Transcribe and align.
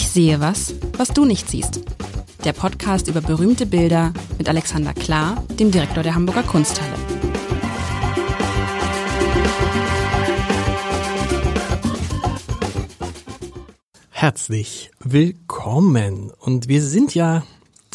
Ich 0.00 0.10
sehe 0.10 0.38
was, 0.38 0.76
was 0.96 1.08
du 1.08 1.24
nicht 1.24 1.50
siehst. 1.50 1.80
Der 2.44 2.52
Podcast 2.52 3.08
über 3.08 3.20
berühmte 3.20 3.66
Bilder 3.66 4.12
mit 4.38 4.48
Alexander 4.48 4.94
Klar, 4.94 5.44
dem 5.58 5.72
Direktor 5.72 6.04
der 6.04 6.14
Hamburger 6.14 6.44
Kunsthalle. 6.44 6.94
Herzlich 14.10 14.92
willkommen. 15.00 16.30
Und 16.38 16.68
wir 16.68 16.80
sind 16.80 17.16
ja 17.16 17.42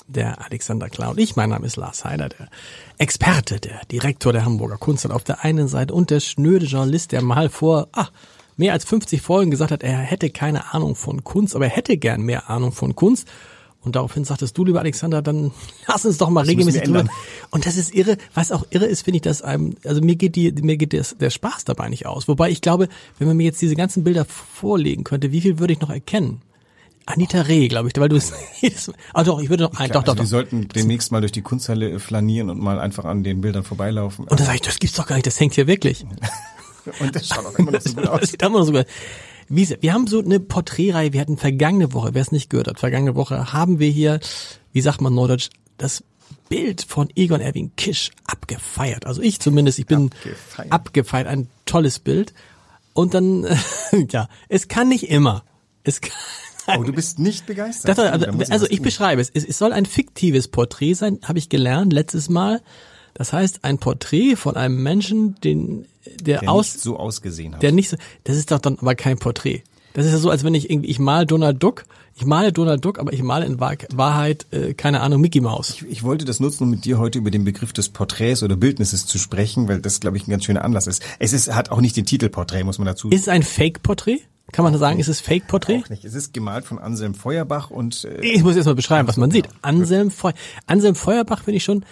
der 0.08 0.44
Alexander 0.44 0.90
Klar 0.90 1.12
und 1.12 1.22
ich. 1.22 1.38
Mein 1.38 1.52
Name 1.52 1.66
ist 1.66 1.78
Lars 1.78 2.04
Heider, 2.04 2.28
der 2.28 2.50
Experte, 2.98 3.62
der 3.62 3.80
Direktor 3.90 4.34
der 4.34 4.44
Hamburger 4.44 4.78
Kunsthalle 4.78 5.16
auf 5.16 5.24
der 5.24 5.46
einen 5.46 5.70
Seite 5.70 5.94
und 5.94 6.10
der 6.10 6.20
schnöde 6.20 6.66
Journalist, 6.66 7.14
der 7.14 7.24
mal 7.24 7.48
vor, 7.48 7.88
ah, 7.94 8.10
mehr 8.58 8.74
als 8.74 8.86
50 8.86 9.22
Folgen 9.22 9.52
gesagt 9.52 9.72
hat, 9.72 9.84
er 9.84 9.98
hätte 9.98 10.30
keine 10.30 10.74
Ahnung 10.74 10.96
von 10.96 11.24
Kunst, 11.24 11.56
aber 11.56 11.66
er 11.66 11.72
hätte 11.72 11.98
gern 11.98 12.22
mehr 12.22 12.50
Ahnung 12.50 12.72
von 12.72 12.96
Kunst. 12.96 13.28
Und 13.82 13.98
daraufhin 13.98 14.24
sagtest 14.24 14.58
du, 14.58 14.64
lieber 14.64 14.80
Alexander, 14.80 15.22
dann 15.22 15.52
lass 15.88 16.06
uns 16.06 16.18
doch 16.18 16.30
mal 16.30 16.42
das 16.42 16.50
regelmäßig 16.50 16.84
drüber. 16.84 17.06
Und 17.52 17.66
das 17.66 17.76
ist 17.76 17.94
irre. 17.94 18.18
Was 18.34 18.52
auch 18.52 18.66
irre 18.70 18.86
ist, 18.86 19.04
finde 19.04 19.18
ich, 19.18 19.22
dass 19.24 19.42
einem, 19.42 19.76
also 19.84 20.02
mir 20.02 20.16
geht 20.16 20.36
die, 20.36 20.52
mir 20.54 20.78
geht 20.78 20.94
das, 20.94 21.18
der 21.18 21.30
Spaß 21.30 21.66
dabei 21.66 21.90
nicht 21.90 22.06
aus. 22.06 22.28
Wobei 22.28 22.50
ich 22.50 22.62
glaube, 22.62 22.88
wenn 23.20 23.28
man 23.28 23.36
mir 23.36 23.44
jetzt 23.44 23.62
diese 23.62 23.76
ganzen 23.76 24.04
Bilder 24.04 24.26
vorlegen 24.26 25.04
könnte, 25.04 25.32
wie 25.32 25.42
viel 25.42 25.60
würde 25.60 25.74
ich 25.74 25.82
noch 25.82 25.90
erkennen? 25.90 26.42
Anita 27.06 27.42
Reh, 27.42 27.68
glaube 27.68 27.90
ich, 27.90 28.00
weil 28.00 28.08
du 28.08 28.16
es. 28.16 28.32
Ah 29.14 29.26
doch, 29.26 29.42
ich 29.42 29.50
würde 29.50 29.64
noch 29.64 29.78
ein, 29.78 29.92
doch, 29.92 30.04
doch, 30.04 30.16
doch. 30.16 30.24
Wir 30.24 30.28
sollten 30.28 30.70
demnächst 30.70 31.12
mal 31.12 31.20
durch 31.20 31.34
die 31.34 31.42
Kunsthalle 31.42 32.00
flanieren 32.00 32.50
und 32.50 32.62
mal 32.62 32.80
einfach 32.80 33.04
an 33.04 33.24
den 33.24 33.42
Bildern 33.42 33.66
vorbeilaufen. 33.66 34.26
Und 34.26 34.40
dann 34.40 34.46
sage 34.46 34.56
ich, 34.56 34.62
das 34.62 34.80
gibt's 34.80 34.96
doch 34.96 35.06
gar 35.06 35.16
nicht, 35.16 35.28
das 35.28 35.38
hängt 35.38 35.54
hier 35.56 35.68
wirklich. 35.68 36.06
und 37.00 37.16
das 37.16 37.28
schaut 37.30 37.46
auch 37.46 37.58
immer 37.58 37.72
noch 37.72 37.82
so 37.82 37.94
gut 37.94 38.08
aus. 38.08 38.22
Das 38.22 38.32
sieht 38.32 38.42
immer 38.42 38.60
noch 38.60 38.66
so 38.66 38.72
gut 38.72 38.86
wie, 39.50 39.78
wir 39.82 39.94
haben 39.94 40.08
so 40.08 40.20
eine 40.20 40.40
Porträtreihe, 40.40 41.14
wir 41.14 41.22
hatten 41.22 41.38
vergangene 41.38 41.94
Woche, 41.94 42.14
wer 42.14 42.22
es 42.22 42.32
nicht 42.32 42.50
gehört 42.50 42.68
hat, 42.68 42.80
vergangene 42.80 43.16
Woche 43.16 43.54
haben 43.54 43.80
wir 43.80 43.90
hier, 43.90 44.20
wie 44.72 44.82
sagt 44.82 45.02
man 45.02 45.14
Norddeutsch, 45.14 45.50
das 45.78 46.04
Bild 46.50 46.84
von 46.84 47.10
Egon 47.16 47.42
Erwin 47.42 47.72
Kisch 47.76 48.12
abgefeiert. 48.26 49.06
Also 49.06 49.22
ich 49.22 49.40
zumindest, 49.40 49.80
ich 49.80 49.86
bin 49.86 50.06
abgefeiert, 50.06 50.72
abgefeiert 50.72 51.28
ein 51.28 51.48
tolles 51.66 52.00
Bild. 52.00 52.34
Und 52.94 53.14
dann, 53.14 53.48
ja, 54.12 54.28
es 54.50 54.68
kann 54.68 54.90
nicht 54.90 55.10
immer. 55.10 55.44
Es 55.84 56.02
kann, 56.02 56.12
Oh, 56.66 56.82
du 56.82 56.94
bist 56.94 57.20
nicht 57.20 57.46
begeistert. 57.46 57.98
Das, 57.98 58.00
also, 58.00 58.26
also 58.50 58.68
ich 58.70 58.82
beschreibe 58.82 59.22
es. 59.22 59.30
es. 59.30 59.44
Es 59.44 59.58
soll 59.58 59.74
ein 59.74 59.86
fiktives 59.86 60.48
Porträt 60.48 60.94
sein, 60.94 61.20
habe 61.24 61.38
ich 61.38 61.50
gelernt 61.50 61.92
letztes 61.92 62.30
Mal. 62.30 62.62
Das 63.14 63.34
heißt, 63.34 63.66
ein 63.66 63.80
Porträt 63.80 64.38
von 64.38 64.56
einem 64.56 64.82
Menschen, 64.82 65.36
den 65.42 65.86
der, 66.20 66.40
der 66.40 66.50
aus, 66.50 66.74
nicht 66.74 66.84
so 66.84 66.98
ausgesehen 66.98 67.56
hat. 67.56 67.64
Der 67.64 67.72
nicht 67.72 67.90
so, 67.90 67.98
das 68.24 68.38
ist 68.38 68.52
doch 68.52 68.60
dann 68.60 68.78
aber 68.80 68.96
kein 68.96 69.18
Porträt. 69.18 69.64
Das 69.94 70.08
ist 70.08 70.12
ja 70.12 70.18
so, 70.18 70.32
als 70.32 70.44
wenn 70.44 70.56
ich 70.56 70.72
irgendwie, 70.72 70.90
ich 70.90 70.98
male 70.98 71.28
Donald 71.28 71.62
Duck, 71.62 71.86
ich 72.16 72.26
male 72.26 72.52
Donald 72.52 72.84
Duck, 72.84 73.00
aber 73.00 73.14
ich 73.14 73.22
male 73.22 73.46
in 73.46 73.60
Wahrheit, 73.60 74.48
äh, 74.52 74.74
keine 74.74 75.02
Ahnung, 75.02 75.22
Mickey 75.22 75.40
Mouse. 75.40 75.70
Ich, 75.70 75.84
ich 75.88 76.04
wollte 76.04 76.26
das 76.26 76.40
nutzen, 76.40 76.64
um 76.64 76.70
mit 76.72 76.86
dir 76.86 76.98
heute 76.98 77.20
über 77.20 77.30
den 77.30 77.44
Begriff 77.44 77.74
des 77.74 77.90
Porträts 77.90 78.42
oder 78.42 78.56
Bildnisses 78.56 79.06
zu 79.06 79.20
sprechen, 79.20 79.68
weil 79.68 79.82
das, 79.82 80.00
glaube 80.00 80.18
ich, 80.18 80.28
ein 80.28 80.32
ganz 80.32 80.46
schöner 80.46 80.64
Anlass 80.64 80.88
ist. 80.88 81.04
Es 81.20 81.32
ist, 81.32 81.54
hat 81.54 81.70
auch 81.70 81.80
nicht 81.80 81.96
den 81.96 82.06
Titel 82.06 82.30
Porträt, 82.30 82.64
muss 82.64 82.80
man 82.80 82.88
dazu 82.88 83.08
sagen. 83.08 83.16
Ist 83.16 83.22
es 83.24 83.28
ein 83.28 83.44
Fake-Porträt? 83.44 84.22
Kann 84.52 84.64
man 84.64 84.78
sagen, 84.78 85.00
ist 85.00 85.08
es 85.08 85.22
Fake-Porträt? 85.22 85.84
Auch 85.86 85.90
nicht. 85.90 86.06
Es 86.06 86.16
ist 86.16 86.34
gemalt 86.34 86.66
von 86.66 86.80
Anselm 86.80 87.14
Feuerbach 87.14 87.70
und... 87.70 88.04
Äh, 88.06 88.22
ich 88.22 88.44
muss 88.44 88.56
erst 88.56 88.66
mal 88.68 88.76
beschreiben, 88.76 89.08
was 89.08 89.18
man 89.18 89.32
sieht. 89.32 89.48
Anselm, 89.62 90.12
Feu 90.12 90.32
Anselm 90.66 90.96
Feuerbach 90.96 91.44
finde 91.44 91.58
ich 91.58 91.64
schon... 91.64 91.86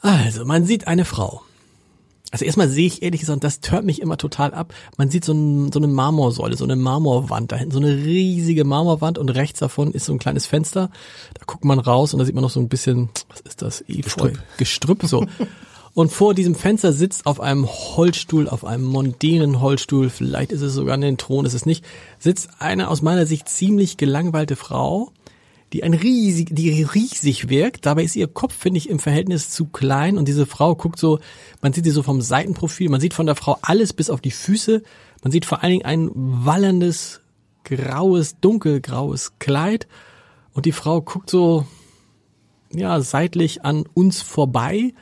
Also, 0.00 0.44
man 0.44 0.66
sieht 0.66 0.86
eine 0.86 1.06
Frau 1.06 1.42
also 2.34 2.44
erstmal 2.44 2.68
sehe 2.68 2.88
ich 2.88 3.00
ehrlich 3.00 3.20
gesagt, 3.20 3.44
das 3.44 3.60
tört 3.60 3.84
mich 3.84 4.02
immer 4.02 4.16
total 4.16 4.54
ab. 4.54 4.74
Man 4.96 5.08
sieht 5.08 5.24
so, 5.24 5.32
ein, 5.32 5.70
so 5.70 5.78
eine 5.78 5.86
Marmorsäule, 5.86 6.56
so 6.56 6.64
eine 6.64 6.74
Marmorwand 6.74 7.52
da 7.52 7.54
hinten, 7.54 7.70
so 7.70 7.78
eine 7.78 7.94
riesige 7.94 8.64
Marmorwand 8.64 9.18
und 9.18 9.28
rechts 9.28 9.60
davon 9.60 9.92
ist 9.92 10.06
so 10.06 10.12
ein 10.12 10.18
kleines 10.18 10.44
Fenster. 10.44 10.90
Da 11.34 11.44
guckt 11.46 11.64
man 11.64 11.78
raus 11.78 12.12
und 12.12 12.18
da 12.18 12.24
sieht 12.24 12.34
man 12.34 12.42
noch 12.42 12.50
so 12.50 12.58
ein 12.58 12.68
bisschen, 12.68 13.08
was 13.28 13.38
ist 13.42 13.62
das? 13.62 13.82
Efeu, 13.82 14.02
Gestrüpp, 14.02 14.38
Gestrüpp 14.58 15.02
so. 15.04 15.24
Und 15.94 16.10
vor 16.10 16.34
diesem 16.34 16.56
Fenster 16.56 16.92
sitzt 16.92 17.24
auf 17.24 17.38
einem 17.38 17.68
Holzstuhl, 17.68 18.48
auf 18.48 18.64
einem 18.64 18.82
mondänen 18.82 19.60
Holzstuhl, 19.60 20.10
vielleicht 20.10 20.50
ist 20.50 20.62
es 20.62 20.74
sogar 20.74 20.98
ein 20.98 21.16
Thron, 21.16 21.46
ist 21.46 21.54
es 21.54 21.66
nicht, 21.66 21.84
sitzt 22.18 22.48
eine 22.58 22.88
aus 22.88 23.00
meiner 23.00 23.26
Sicht 23.26 23.48
ziemlich 23.48 23.96
gelangweilte 23.96 24.56
Frau, 24.56 25.12
die 25.74 25.82
ein 25.82 25.92
riesig, 25.92 26.50
die 26.52 26.84
riesig 26.84 27.48
wirkt. 27.48 27.84
Dabei 27.84 28.04
ist 28.04 28.14
ihr 28.14 28.28
Kopf, 28.28 28.54
finde 28.54 28.78
ich, 28.78 28.88
im 28.88 29.00
Verhältnis 29.00 29.50
zu 29.50 29.66
klein 29.66 30.16
und 30.16 30.28
diese 30.28 30.46
Frau 30.46 30.76
guckt 30.76 31.00
so, 31.00 31.18
man 31.62 31.72
sieht 31.72 31.84
sie 31.84 31.90
so 31.90 32.04
vom 32.04 32.20
Seitenprofil, 32.20 32.88
man 32.90 33.00
sieht 33.00 33.12
von 33.12 33.26
der 33.26 33.34
Frau 33.34 33.58
alles 33.60 33.92
bis 33.92 34.08
auf 34.08 34.20
die 34.20 34.30
Füße. 34.30 34.84
Man 35.24 35.32
sieht 35.32 35.44
vor 35.44 35.62
allen 35.62 35.72
Dingen 35.72 35.84
ein 35.84 36.10
wallerndes, 36.14 37.22
graues, 37.64 38.38
dunkelgraues 38.40 39.32
Kleid 39.40 39.88
und 40.52 40.64
die 40.64 40.72
Frau 40.72 41.00
guckt 41.00 41.28
so, 41.28 41.66
ja, 42.72 43.00
seitlich 43.00 43.64
an 43.64 43.84
uns 43.94 44.22
vorbei, 44.22 44.94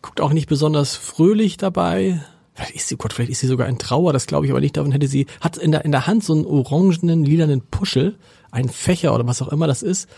guckt 0.00 0.22
auch 0.22 0.32
nicht 0.32 0.48
besonders 0.48 0.96
fröhlich 0.96 1.58
dabei. 1.58 2.24
Vielleicht 2.54 2.76
ist 2.76 2.88
sie, 2.88 2.96
Gott, 2.96 3.12
vielleicht 3.12 3.32
ist 3.32 3.40
sie 3.40 3.46
sogar 3.48 3.68
in 3.68 3.78
Trauer, 3.78 4.14
das 4.14 4.26
glaube 4.26 4.46
ich 4.46 4.52
aber 4.52 4.60
nicht. 4.60 4.78
Davon 4.78 4.92
hätte 4.92 5.08
sie, 5.08 5.26
hat 5.42 5.58
in 5.58 5.72
der, 5.72 5.84
in 5.84 5.92
der 5.92 6.06
Hand 6.06 6.24
so 6.24 6.32
einen 6.32 6.46
orangenen, 6.46 7.22
lilanen 7.22 7.60
Puschel 7.60 8.16
ein 8.50 8.68
Fächer 8.68 9.14
oder 9.14 9.26
was 9.26 9.42
auch 9.42 9.48
immer 9.48 9.66
das 9.66 9.82
ist. 9.82 10.08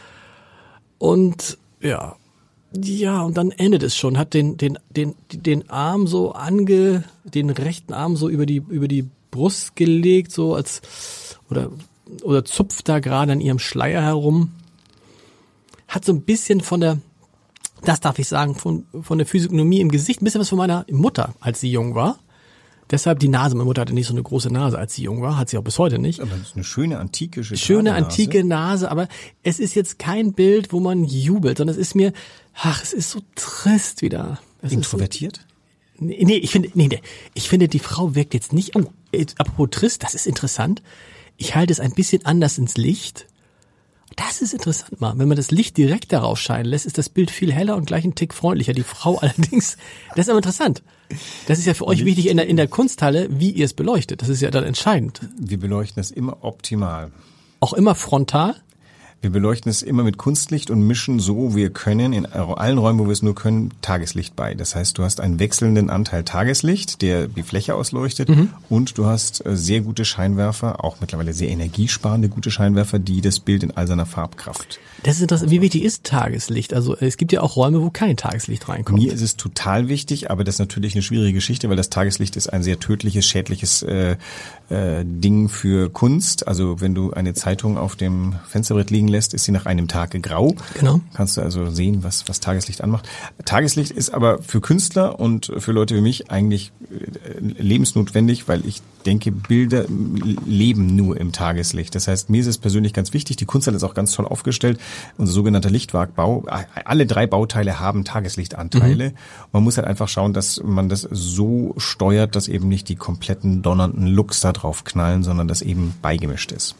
Und 0.98 1.58
ja, 1.80 2.16
ja, 2.74 3.20
und 3.22 3.36
dann 3.36 3.50
endet 3.50 3.82
es 3.82 3.96
schon, 3.96 4.16
hat 4.16 4.34
den, 4.34 4.56
den, 4.56 4.78
den, 4.88 5.14
den 5.30 5.68
Arm 5.68 6.06
so 6.06 6.32
ange, 6.32 7.04
den 7.24 7.50
rechten 7.50 7.92
Arm 7.92 8.16
so 8.16 8.28
über 8.28 8.46
die, 8.46 8.62
über 8.68 8.88
die 8.88 9.08
Brust 9.30 9.76
gelegt, 9.76 10.32
so 10.32 10.54
als, 10.54 10.80
oder, 11.50 11.70
oder 12.22 12.44
zupft 12.44 12.88
da 12.88 13.00
gerade 13.00 13.32
an 13.32 13.40
ihrem 13.40 13.58
Schleier 13.58 14.02
herum. 14.02 14.52
Hat 15.88 16.04
so 16.04 16.12
ein 16.12 16.22
bisschen 16.22 16.62
von 16.62 16.80
der, 16.80 16.98
das 17.84 18.00
darf 18.00 18.18
ich 18.18 18.28
sagen, 18.28 18.54
von, 18.54 18.86
von 19.02 19.18
der 19.18 19.26
Physiognomie 19.26 19.80
im 19.80 19.90
Gesicht, 19.90 20.22
ein 20.22 20.24
bisschen 20.24 20.40
was 20.40 20.48
von 20.48 20.58
meiner 20.58 20.86
Mutter, 20.90 21.34
als 21.40 21.60
sie 21.60 21.70
jung 21.70 21.94
war. 21.94 22.18
Deshalb 22.92 23.20
die 23.20 23.28
Nase. 23.28 23.56
Meine 23.56 23.64
Mutter 23.64 23.80
hatte 23.80 23.94
nicht 23.94 24.06
so 24.06 24.12
eine 24.12 24.22
große 24.22 24.52
Nase, 24.52 24.78
als 24.78 24.94
sie 24.94 25.04
jung 25.04 25.22
war, 25.22 25.38
hat 25.38 25.48
sie 25.48 25.56
auch 25.56 25.64
bis 25.64 25.78
heute 25.78 25.98
nicht. 25.98 26.20
Aber 26.20 26.36
das 26.36 26.48
ist 26.48 26.56
eine 26.56 26.64
schöne 26.64 26.98
antike 26.98 27.42
Schöne 27.42 27.94
antike 27.94 28.44
Nase, 28.44 28.90
aber 28.90 29.08
es 29.42 29.58
ist 29.58 29.74
jetzt 29.74 29.98
kein 29.98 30.34
Bild, 30.34 30.74
wo 30.74 30.78
man 30.78 31.04
jubelt, 31.04 31.56
sondern 31.56 31.74
es 31.74 31.80
ist 31.80 31.94
mir, 31.94 32.12
ach, 32.54 32.82
es 32.82 32.92
ist 32.92 33.10
so 33.10 33.22
trist 33.34 34.02
wieder. 34.02 34.38
Es 34.60 34.72
Introvertiert? 34.72 35.40
So, 35.98 36.04
nee, 36.04 36.22
nee, 36.22 36.36
ich 36.36 36.50
finde, 36.50 36.70
nee, 36.74 36.88
nee, 36.88 37.00
ich 37.32 37.48
finde, 37.48 37.66
die 37.66 37.78
Frau 37.78 38.14
wirkt 38.14 38.34
jetzt 38.34 38.52
nicht, 38.52 38.76
oh, 38.76 38.84
apropos 39.38 39.70
trist, 39.70 40.02
das 40.02 40.14
ist 40.14 40.26
interessant. 40.26 40.82
Ich 41.38 41.54
halte 41.54 41.72
es 41.72 41.80
ein 41.80 41.92
bisschen 41.92 42.26
anders 42.26 42.58
ins 42.58 42.76
Licht. 42.76 43.26
Das 44.16 44.42
ist 44.42 44.52
interessant 44.52 45.00
mal. 45.00 45.14
Wenn 45.16 45.28
man 45.28 45.38
das 45.38 45.50
Licht 45.50 45.78
direkt 45.78 46.12
darauf 46.12 46.38
scheinen 46.38 46.66
lässt, 46.66 46.84
ist 46.84 46.98
das 46.98 47.08
Bild 47.08 47.30
viel 47.30 47.52
heller 47.52 47.76
und 47.76 47.86
gleich 47.86 48.04
ein 48.04 48.14
Tick 48.14 48.34
freundlicher. 48.34 48.74
Die 48.74 48.82
Frau 48.82 49.16
allerdings, 49.20 49.78
das 50.10 50.26
ist 50.26 50.28
aber 50.28 50.40
interessant. 50.40 50.82
Das 51.46 51.58
ist 51.58 51.66
ja 51.66 51.74
für 51.74 51.86
euch 51.86 52.04
wichtig 52.04 52.28
in 52.28 52.36
der, 52.36 52.46
in 52.46 52.56
der 52.56 52.68
Kunsthalle, 52.68 53.28
wie 53.30 53.50
ihr 53.50 53.64
es 53.64 53.74
beleuchtet. 53.74 54.22
Das 54.22 54.28
ist 54.28 54.40
ja 54.40 54.50
dann 54.50 54.64
entscheidend. 54.64 55.20
Wir 55.38 55.58
beleuchten 55.58 56.00
es 56.00 56.10
immer 56.10 56.38
optimal. 56.42 57.10
Auch 57.60 57.72
immer 57.72 57.94
frontal? 57.94 58.56
Wir 59.22 59.30
beleuchten 59.30 59.70
es 59.70 59.82
immer 59.82 60.02
mit 60.02 60.18
Kunstlicht 60.18 60.68
und 60.68 60.84
mischen 60.84 61.20
so 61.20 61.54
wir 61.54 61.70
können 61.70 62.12
in 62.12 62.26
allen 62.26 62.76
Räumen, 62.76 62.98
wo 62.98 63.04
wir 63.04 63.12
es 63.12 63.22
nur 63.22 63.36
können, 63.36 63.70
Tageslicht 63.80 64.34
bei. 64.34 64.54
Das 64.54 64.74
heißt, 64.74 64.98
du 64.98 65.04
hast 65.04 65.20
einen 65.20 65.38
wechselnden 65.38 65.90
Anteil 65.90 66.24
Tageslicht, 66.24 67.02
der 67.02 67.28
die 67.28 67.44
Fläche 67.44 67.76
ausleuchtet 67.76 68.28
mhm. 68.28 68.48
und 68.68 68.98
du 68.98 69.06
hast 69.06 69.46
äh, 69.46 69.56
sehr 69.56 69.80
gute 69.82 70.04
Scheinwerfer, 70.04 70.84
auch 70.84 70.96
mittlerweile 71.00 71.34
sehr 71.34 71.50
energiesparende 71.50 72.28
gute 72.28 72.50
Scheinwerfer, 72.50 72.98
die 72.98 73.20
das 73.20 73.38
Bild 73.38 73.62
in 73.62 73.70
all 73.70 73.86
seiner 73.86 74.06
Farbkraft. 74.06 74.80
Das 75.04 75.16
ist 75.16 75.22
interessant. 75.22 75.52
Wie 75.52 75.60
wichtig 75.60 75.84
ist 75.84 76.02
Tageslicht? 76.02 76.74
Also 76.74 76.96
es 76.96 77.16
gibt 77.16 77.30
ja 77.30 77.42
auch 77.42 77.54
Räume, 77.54 77.80
wo 77.80 77.90
kein 77.90 78.16
Tageslicht 78.16 78.68
reinkommt. 78.68 78.98
Mir 79.00 79.12
ist 79.12 79.22
es 79.22 79.36
total 79.36 79.88
wichtig, 79.88 80.32
aber 80.32 80.42
das 80.42 80.56
ist 80.56 80.58
natürlich 80.58 80.94
eine 80.94 81.02
schwierige 81.02 81.34
Geschichte, 81.34 81.68
weil 81.68 81.76
das 81.76 81.90
Tageslicht 81.90 82.34
ist 82.34 82.52
ein 82.52 82.64
sehr 82.64 82.80
tödliches, 82.80 83.24
schädliches 83.24 83.84
äh, 83.84 84.16
äh, 84.70 85.04
Ding 85.04 85.48
für 85.48 85.90
Kunst. 85.90 86.46
Also 86.48 86.80
wenn 86.80 86.94
du 86.94 87.12
eine 87.12 87.34
Zeitung 87.34 87.78
auf 87.78 87.96
dem 87.96 88.34
Fensterbrett 88.48 88.90
liegen 88.90 89.08
lässt, 89.08 89.34
ist 89.34 89.44
sie 89.44 89.52
nach 89.52 89.66
einem 89.66 89.88
Tag 89.88 90.10
grau. 90.22 90.54
Genau. 90.78 91.00
Kannst 91.14 91.36
du 91.36 91.42
also 91.42 91.70
sehen, 91.70 92.02
was, 92.02 92.28
was 92.28 92.40
Tageslicht 92.40 92.82
anmacht. 92.82 93.08
Tageslicht 93.44 93.92
ist 93.92 94.12
aber 94.14 94.42
für 94.42 94.60
Künstler 94.60 95.18
und 95.20 95.52
für 95.58 95.72
Leute 95.72 95.94
wie 95.96 96.00
mich 96.00 96.30
eigentlich 96.30 96.72
äh, 96.90 97.62
lebensnotwendig, 97.62 98.48
weil 98.48 98.66
ich 98.66 98.82
denke, 99.02 99.32
Bilder 99.32 99.84
leben 99.88 100.94
nur 100.96 101.16
im 101.18 101.32
Tageslicht. 101.32 101.94
Das 101.94 102.08
heißt, 102.08 102.30
mir 102.30 102.40
ist 102.40 102.46
es 102.46 102.58
persönlich 102.58 102.92
ganz 102.92 103.12
wichtig, 103.12 103.36
die 103.36 103.44
Kunsthalle 103.44 103.76
ist 103.76 103.84
auch 103.84 103.94
ganz 103.94 104.12
toll 104.12 104.26
aufgestellt, 104.26 104.78
unser 105.18 105.32
sogenannter 105.32 105.70
Lichtwagbau. 105.70 106.44
Alle 106.84 107.06
drei 107.06 107.26
Bauteile 107.26 107.80
haben 107.80 108.04
Tageslichtanteile. 108.04 109.10
Mhm. 109.10 109.14
Man 109.52 109.64
muss 109.64 109.76
halt 109.76 109.86
einfach 109.86 110.08
schauen, 110.08 110.32
dass 110.32 110.62
man 110.62 110.88
das 110.88 111.02
so 111.10 111.74
steuert, 111.76 112.36
dass 112.36 112.48
eben 112.48 112.68
nicht 112.68 112.88
die 112.88 112.96
kompletten 112.96 113.62
donnernden 113.62 114.06
Looks 114.06 114.40
da 114.40 114.52
drauf 114.52 114.84
knallen, 114.84 115.22
sondern 115.22 115.48
dass 115.48 115.62
eben 115.62 115.94
beigemischt 116.02 116.52
ist. 116.52 116.74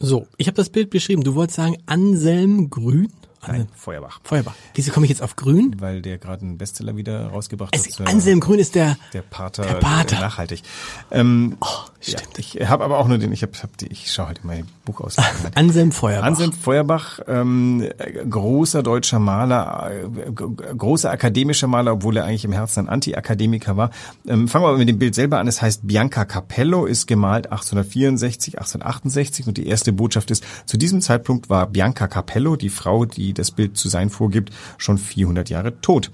So, 0.00 0.28
ich 0.36 0.46
habe 0.46 0.56
das 0.56 0.68
Bild 0.70 0.90
beschrieben. 0.90 1.24
Du 1.24 1.34
wolltest 1.34 1.56
sagen 1.56 1.76
Anselm 1.86 2.70
Grün? 2.70 3.08
Nein, 3.46 3.68
Feuerbach. 3.74 4.20
Feuerbach. 4.24 4.54
Wieso 4.74 4.92
komme 4.92 5.06
ich 5.06 5.10
jetzt 5.10 5.22
auf 5.22 5.36
Grün? 5.36 5.76
Weil 5.78 6.02
der 6.02 6.18
gerade 6.18 6.42
einen 6.42 6.58
Bestseller 6.58 6.96
wieder 6.96 7.28
rausgebracht 7.28 7.74
es, 7.74 7.98
hat. 7.98 8.08
Anselm 8.08 8.40
Grün 8.40 8.58
ist 8.58 8.74
der 8.74 8.96
der 9.12 9.22
Pater, 9.22 9.64
der 9.64 9.74
Pater. 9.74 10.20
nachhaltig. 10.20 10.62
Ähm, 11.10 11.56
oh. 11.60 11.66
Ja, 12.02 12.18
ich 12.36 12.68
habe 12.68 12.84
aber 12.84 12.98
auch 12.98 13.08
nur 13.08 13.18
den, 13.18 13.32
ich 13.32 13.42
habe, 13.42 13.52
hab 13.60 13.76
die, 13.76 13.88
ich 13.88 14.12
schaue 14.12 14.28
heute 14.28 14.46
mal 14.46 14.62
Buch 14.84 15.00
aus. 15.00 15.16
Anselm 15.54 15.90
Feuerbach. 15.90 16.26
Anselm 16.26 16.52
Feuerbach, 16.52 17.20
ähm, 17.26 17.88
großer 18.28 18.84
deutscher 18.84 19.18
Maler, 19.18 19.90
äh, 19.90 20.30
großer 20.30 21.10
akademischer 21.10 21.66
Maler, 21.66 21.94
obwohl 21.94 22.16
er 22.16 22.24
eigentlich 22.24 22.44
im 22.44 22.52
Herzen 22.52 22.86
ein 22.86 22.88
Anti-Akademiker 22.88 23.76
war. 23.76 23.90
Ähm, 24.26 24.46
fangen 24.46 24.64
wir 24.64 24.68
aber 24.68 24.78
mit 24.78 24.88
dem 24.88 24.98
Bild 24.98 25.16
selber 25.16 25.40
an. 25.40 25.48
Es 25.48 25.60
heißt 25.60 25.86
Bianca 25.86 26.24
Capello, 26.24 26.86
ist 26.86 27.06
gemalt 27.06 27.46
1864, 27.50 28.58
1868 28.58 29.48
und 29.48 29.58
die 29.58 29.66
erste 29.66 29.92
Botschaft 29.92 30.30
ist, 30.30 30.44
zu 30.66 30.76
diesem 30.76 31.00
Zeitpunkt 31.00 31.50
war 31.50 31.66
Bianca 31.66 32.06
Capello, 32.06 32.54
die 32.54 32.70
Frau, 32.70 33.06
die 33.06 33.34
das 33.34 33.50
Bild 33.50 33.76
zu 33.76 33.88
sein 33.88 34.08
vorgibt, 34.08 34.52
schon 34.76 34.98
400 34.98 35.50
Jahre 35.50 35.80
tot. 35.80 36.12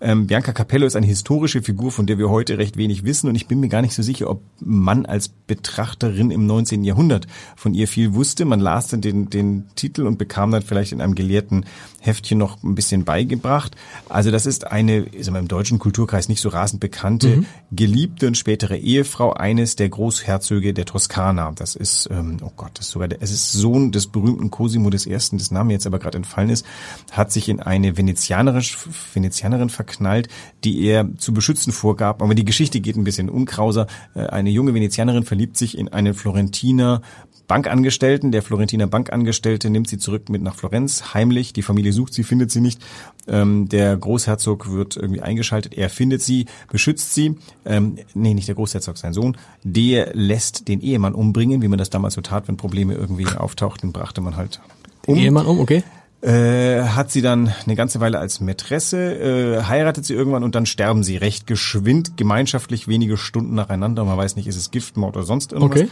Ähm, 0.00 0.26
Bianca 0.26 0.52
Capello 0.52 0.86
ist 0.86 0.96
eine 0.96 1.06
historische 1.06 1.62
Figur, 1.62 1.92
von 1.92 2.06
der 2.06 2.18
wir 2.18 2.30
heute 2.30 2.56
recht 2.58 2.76
wenig 2.76 3.04
wissen 3.04 3.28
und 3.28 3.34
ich 3.34 3.46
bin 3.46 3.60
mir 3.60 3.68
gar 3.68 3.82
nicht 3.82 3.94
so 3.94 4.02
sicher, 4.02 4.30
ob 4.30 4.42
man 4.60 5.04
als 5.04 5.28
Betrachterin 5.28 6.30
im 6.30 6.46
19. 6.46 6.84
Jahrhundert 6.84 7.26
von 7.56 7.74
ihr 7.74 7.86
viel 7.86 8.14
wusste. 8.14 8.44
Man 8.44 8.60
las 8.60 8.88
dann 8.88 9.00
den, 9.00 9.28
den 9.28 9.66
Titel 9.74 10.06
und 10.06 10.16
bekam 10.16 10.50
dann 10.52 10.62
vielleicht 10.62 10.92
in 10.92 11.00
einem 11.00 11.14
gelehrten 11.14 11.66
Heftchen 12.00 12.38
noch 12.38 12.62
ein 12.62 12.74
bisschen 12.74 13.04
beigebracht. 13.04 13.76
Also 14.08 14.30
das 14.30 14.46
ist 14.46 14.66
eine, 14.66 15.00
ist 15.00 15.28
im 15.28 15.48
deutschen 15.48 15.78
Kulturkreis 15.78 16.28
nicht 16.28 16.40
so 16.40 16.48
rasend 16.48 16.80
bekannte, 16.80 17.38
mhm. 17.38 17.46
geliebte 17.70 18.26
und 18.26 18.38
spätere 18.38 18.76
Ehefrau 18.76 19.34
eines 19.34 19.76
der 19.76 19.88
Großherzöge 19.90 20.72
der 20.72 20.86
Toskana. 20.86 21.52
Das 21.54 21.76
ist, 21.76 22.08
ähm, 22.10 22.38
oh 22.42 22.52
Gott, 22.56 22.70
das 22.74 22.86
ist 22.86 22.92
sogar, 22.92 23.08
der, 23.08 23.20
es 23.22 23.32
ist 23.32 23.52
Sohn 23.52 23.92
des 23.92 24.06
berühmten 24.06 24.50
Cosimo 24.50 24.88
des 24.88 25.06
Ersten, 25.06 25.36
des 25.36 25.50
Name 25.50 25.72
jetzt 25.72 25.86
aber 25.86 25.98
gerade 25.98 26.16
entfallen 26.16 26.48
ist, 26.48 26.64
hat 27.12 27.32
sich 27.32 27.48
in 27.48 27.60
eine 27.60 27.96
Venezianerin, 27.96 28.64
Venezianerin 29.12 29.68
verknallt, 29.90 30.28
die 30.64 30.84
er 30.84 31.08
zu 31.18 31.34
beschützen 31.34 31.72
vorgab. 31.72 32.22
Aber 32.22 32.34
die 32.34 32.44
Geschichte 32.44 32.80
geht 32.80 32.96
ein 32.96 33.04
bisschen 33.04 33.28
unkrauser. 33.28 33.86
Äh, 34.14 34.26
eine 34.26 34.50
junge 34.50 34.74
Venezianerin 34.74 35.24
verliebt 35.24 35.56
sich 35.56 35.76
in 35.76 35.88
einen 35.88 36.14
Florentiner 36.14 37.02
Bankangestellten. 37.46 38.30
Der 38.30 38.42
Florentiner 38.42 38.86
Bankangestellte 38.86 39.70
nimmt 39.70 39.88
sie 39.88 39.98
zurück 39.98 40.28
mit 40.28 40.40
nach 40.40 40.54
Florenz, 40.54 41.14
heimlich. 41.14 41.52
Die 41.52 41.62
Familie 41.62 41.92
sucht 41.92 42.14
sie, 42.14 42.22
findet 42.22 42.52
sie 42.52 42.60
nicht. 42.60 42.80
Ähm, 43.26 43.68
der 43.68 43.96
Großherzog 43.96 44.70
wird 44.70 44.96
irgendwie 44.96 45.20
eingeschaltet. 45.20 45.74
Er 45.74 45.90
findet 45.90 46.22
sie, 46.22 46.46
beschützt 46.70 47.12
sie. 47.12 47.36
Ähm, 47.64 47.96
nee, 48.14 48.34
nicht 48.34 48.46
der 48.46 48.54
Großherzog, 48.54 48.96
sein 48.98 49.12
Sohn. 49.12 49.36
Der 49.64 50.14
lässt 50.14 50.68
den 50.68 50.80
Ehemann 50.80 51.14
umbringen, 51.14 51.60
wie 51.60 51.68
man 51.68 51.78
das 51.78 51.90
damals 51.90 52.14
so 52.14 52.20
tat, 52.20 52.46
wenn 52.46 52.56
Probleme 52.56 52.94
irgendwie 52.94 53.26
auftauchten, 53.26 53.92
brachte 53.92 54.20
man 54.20 54.36
halt 54.36 54.60
um. 55.06 55.16
Ehemann 55.16 55.46
um, 55.46 55.58
okay. 55.58 55.82
Äh, 56.22 56.82
hat 56.82 57.10
sie 57.10 57.22
dann 57.22 57.52
eine 57.64 57.76
ganze 57.76 58.00
Weile 58.00 58.18
als 58.18 58.40
Mätresse, 58.40 59.58
äh, 59.58 59.62
heiratet 59.62 60.04
sie 60.04 60.12
irgendwann 60.12 60.44
und 60.44 60.54
dann 60.54 60.66
sterben 60.66 61.02
sie 61.02 61.16
recht 61.16 61.46
geschwind, 61.46 62.18
gemeinschaftlich 62.18 62.88
wenige 62.88 63.16
Stunden 63.16 63.54
nacheinander. 63.54 64.04
Man 64.04 64.18
weiß 64.18 64.36
nicht, 64.36 64.46
ist 64.46 64.56
es 64.56 64.70
Giftmord 64.70 65.16
oder 65.16 65.24
sonst 65.24 65.52
irgendwas. 65.52 65.80
Okay. 65.80 65.90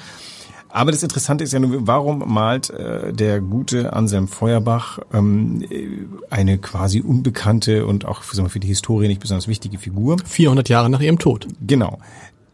Aber 0.71 0.93
das 0.93 1.03
Interessante 1.03 1.45
ist 1.45 1.53
ja 1.53 1.61
nur, 1.61 1.87
warum 1.87 2.31
malt 2.31 2.69
äh, 2.71 3.13
der 3.13 3.41
gute 3.41 3.95
Anselm 3.95 4.29
Feuerbach 4.29 4.99
ähm, 5.15 5.65
eine 6.29 6.59
quasi 6.59 7.01
unbekannte 7.01 7.87
und 7.87 8.05
auch 8.05 8.23
für, 8.23 8.49
für 8.51 8.61
die 8.61 8.69
Historie 8.69 9.09
nicht 9.09 9.21
besonders 9.21 9.49
wichtige 9.49 9.79
Figur? 9.79 10.19
400 10.25 10.69
Jahre 10.69 10.91
nach 10.91 11.01
ihrem 11.01 11.19
Tod. 11.19 11.49
Genau. 11.67 12.01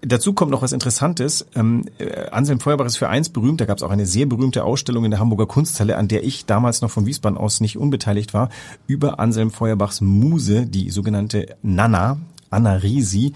Dazu 0.06 0.32
kommt 0.32 0.50
noch 0.50 0.62
was 0.62 0.72
Interessantes. 0.72 1.46
Ähm, 1.54 1.84
äh, 1.98 2.28
Anselm 2.30 2.60
Feuerbach 2.60 2.86
ist 2.86 2.96
für 2.96 3.08
eins 3.08 3.28
berühmt. 3.28 3.60
Da 3.60 3.64
gab 3.64 3.78
es 3.78 3.82
auch 3.82 3.90
eine 3.90 4.06
sehr 4.06 4.26
berühmte 4.26 4.64
Ausstellung 4.64 5.04
in 5.04 5.10
der 5.10 5.20
Hamburger 5.20 5.46
Kunsthalle, 5.46 5.96
an 5.96 6.08
der 6.08 6.24
ich 6.24 6.46
damals 6.46 6.80
noch 6.80 6.90
von 6.90 7.06
Wiesbaden 7.06 7.38
aus 7.38 7.60
nicht 7.60 7.78
unbeteiligt 7.78 8.34
war, 8.34 8.48
über 8.86 9.18
Anselm 9.18 9.50
Feuerbachs 9.50 10.00
Muse, 10.00 10.66
die 10.66 10.90
sogenannte 10.90 11.56
Nana, 11.62 12.18
Anna 12.50 12.74
Risi. 12.74 13.32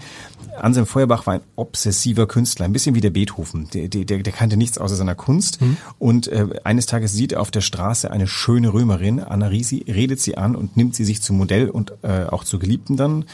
Anselm 0.59 0.85
Feuerbach 0.85 1.27
war 1.27 1.35
ein 1.35 1.41
obsessiver 1.55 2.27
Künstler, 2.27 2.65
ein 2.65 2.73
bisschen 2.73 2.95
wie 2.95 3.01
der 3.01 3.11
Beethoven. 3.11 3.69
Der, 3.73 3.87
der, 3.87 4.05
der 4.05 4.33
kannte 4.33 4.57
nichts 4.57 4.77
außer 4.77 4.95
seiner 4.95 5.15
Kunst. 5.15 5.61
Mhm. 5.61 5.77
Und 5.99 6.27
äh, 6.27 6.47
eines 6.63 6.85
Tages 6.85 7.13
sieht 7.13 7.33
er 7.33 7.41
auf 7.41 7.51
der 7.51 7.61
Straße 7.61 8.09
eine 8.09 8.27
schöne 8.27 8.73
Römerin, 8.73 9.19
Anna 9.19 9.47
Risi, 9.47 9.85
redet 9.87 10.19
sie 10.19 10.37
an 10.37 10.55
und 10.55 10.77
nimmt 10.77 10.95
sie 10.95 11.05
sich 11.05 11.21
zum 11.21 11.37
Modell 11.37 11.69
und 11.69 11.93
äh, 12.01 12.25
auch 12.25 12.43
zur 12.43 12.59
Geliebten 12.59 12.97
dann 12.97 13.25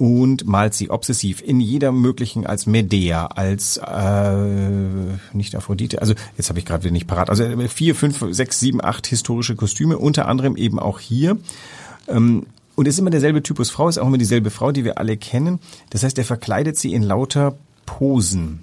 und 0.00 0.46
malt 0.46 0.72
sie 0.72 0.88
obsessiv 0.88 1.42
in 1.42 1.60
jeder 1.60 1.92
möglichen 1.92 2.46
als 2.46 2.64
Medea, 2.64 3.26
als 3.26 3.76
äh, 3.76 4.34
nicht 5.34 5.54
Aphrodite, 5.54 6.00
also 6.00 6.14
jetzt 6.38 6.48
habe 6.48 6.58
ich 6.58 6.64
gerade 6.64 6.84
wieder 6.84 6.92
nicht 6.92 7.06
parat, 7.06 7.28
also 7.28 7.44
vier, 7.68 7.94
fünf, 7.94 8.24
sechs, 8.30 8.58
sieben, 8.58 8.82
acht 8.82 9.06
historische 9.06 9.56
Kostüme, 9.56 9.98
unter 9.98 10.26
anderem 10.26 10.56
eben 10.56 10.78
auch 10.78 11.00
hier. 11.00 11.36
Ähm, 12.08 12.46
und 12.76 12.88
es 12.88 12.94
ist 12.94 13.00
immer 13.00 13.10
derselbe 13.10 13.42
Typus 13.42 13.68
Frau, 13.68 13.90
ist 13.90 13.98
auch 13.98 14.06
immer 14.06 14.16
dieselbe 14.16 14.48
Frau, 14.48 14.72
die 14.72 14.84
wir 14.84 14.96
alle 14.96 15.18
kennen. 15.18 15.58
Das 15.90 16.02
heißt, 16.02 16.16
er 16.16 16.24
verkleidet 16.24 16.78
sie 16.78 16.94
in 16.94 17.02
lauter 17.02 17.58
Posen. 17.84 18.60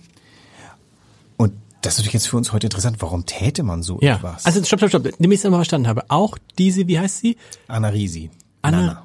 Und 1.37 1.53
das 1.83 1.93
ist 1.93 1.99
natürlich 1.99 2.13
jetzt 2.13 2.29
für 2.29 2.37
uns 2.37 2.51
heute 2.51 2.65
interessant. 2.65 2.97
Warum 2.99 3.27
täte 3.27 3.61
man 3.61 3.83
so 3.83 3.99
ja. 4.01 4.15
etwas? 4.15 4.43
Also 4.47 4.63
stopp, 4.63 4.79
stopp, 4.79 4.89
stopp. 4.89 5.03
Damit 5.19 5.37
ich 5.37 5.45
es 5.45 5.51
mal 5.51 5.57
verstanden 5.57 5.87
habe. 5.87 6.05
Auch 6.09 6.39
diese, 6.57 6.87
wie 6.87 6.97
heißt 6.97 7.19
sie? 7.19 7.37
Anna 7.67 7.89
Risi. 7.89 8.31
Anna, 8.63 9.03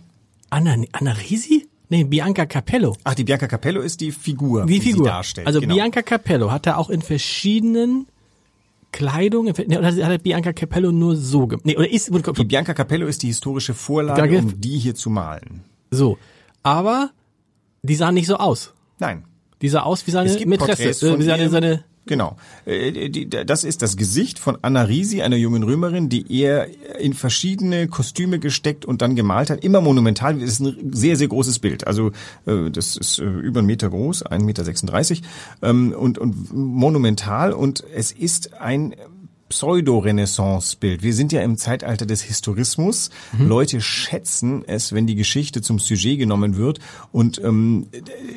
Anna, 0.49 0.77
Anna 0.93 1.13
Risi? 1.13 1.69
Nee, 1.93 2.05
Bianca 2.05 2.47
Capello. 2.47 2.97
Ach, 3.05 3.15
die 3.15 3.25
Bianca 3.25 3.47
Capello 3.47 3.83
ist 3.83 4.01
die 4.01 4.13
Figur, 4.13 4.65
die, 4.65 4.79
die 4.79 4.81
Figur. 4.81 5.05
sie 5.05 5.11
darstellt. 5.11 5.47
Also 5.47 5.61
genau. 5.61 5.75
Bianca 5.75 6.01
Capello 6.01 6.51
hat 6.51 6.67
er 6.67 6.79
auch 6.79 6.89
in 6.89 7.03
verschiedenen 7.03 8.07
Kleidung? 8.93 9.47
Oder 9.49 9.93
hat 9.93 10.23
Bianca 10.23 10.55
Capello 10.55 10.91
nur 10.91 11.17
so 11.17 11.47
gemacht? 11.47 11.67
Nee, 11.67 11.77
oder 11.77 11.91
ist, 11.91 12.11
die 12.11 12.45
Bianca 12.45 12.73
Capello 12.73 13.07
ist 13.07 13.23
die 13.23 13.27
historische 13.27 13.75
Vorlage, 13.75 14.39
um 14.39 14.59
die 14.59 14.79
hier 14.79 14.95
zu 14.95 15.11
malen. 15.11 15.65
So. 15.91 16.17
Aber 16.63 17.11
die 17.83 17.95
sah 17.95 18.11
nicht 18.11 18.27
so 18.27 18.37
aus. 18.37 18.73
Nein. 18.99 19.25
Die 19.61 19.69
sah 19.69 19.83
aus 19.83 20.07
wie 20.07 20.13
seine 20.13 20.35
Mätresse, 20.47 21.07
äh, 21.07 21.19
wie 21.19 21.25
seine, 21.25 21.51
seine 21.51 21.85
Genau. 22.07 22.37
Äh, 22.65 23.11
das 23.45 23.65
ist 23.65 23.83
das 23.83 23.97
Gesicht 23.97 24.39
von 24.39 24.59
Anna 24.63 24.83
Risi, 24.83 25.23
einer 25.23 25.37
jungen 25.37 25.63
Römerin, 25.63 26.09
die 26.09 26.25
er 26.41 26.67
in 26.99 27.15
verschiedene 27.15 27.87
Kostüme 27.87 28.39
gesteckt 28.39 28.85
und 28.85 29.03
dann 29.03 29.15
gemalt 29.15 29.51
hat. 29.51 29.63
Immer 29.65 29.81
monumental. 29.81 30.35
Das 30.35 30.51
ist 30.51 30.61
ein 30.61 30.93
sehr, 30.93 31.17
sehr 31.17 31.29
großes 31.29 31.61
Bild. 31.61 31.87
Also 31.87 32.11
äh, 32.47 32.71
das 32.71 32.97
ist 32.97 33.19
äh, 33.19 33.25
über 33.25 33.61
einen 33.61 33.69
Meter 33.69 33.89
groß, 33.89 34.27
1,36 34.27 35.11
Meter 35.11 35.27
ähm, 35.63 35.93
und, 35.93 36.19
und 36.19 36.53
monumental. 36.53 37.53
Und 37.53 37.85
es 37.95 38.11
ist 38.11 38.61
ein 38.61 38.95
Pseudo-Renaissance-Bild. 39.53 41.03
Wir 41.03 41.13
sind 41.13 41.31
ja 41.31 41.43
im 41.43 41.59
Zeitalter 41.59 42.07
des 42.07 42.23
Historismus. 42.23 43.11
Mhm. 43.33 43.49
Leute 43.49 43.81
schätzen 43.83 44.65
es, 44.67 44.95
wenn 44.95 45.07
die 45.07 45.15
Geschichte 45.15 45.61
zum 45.61 45.79
Sujet 45.79 46.19
genommen 46.19 46.57
wird 46.57 46.81
und 47.13 47.39
ähm, 47.45 47.87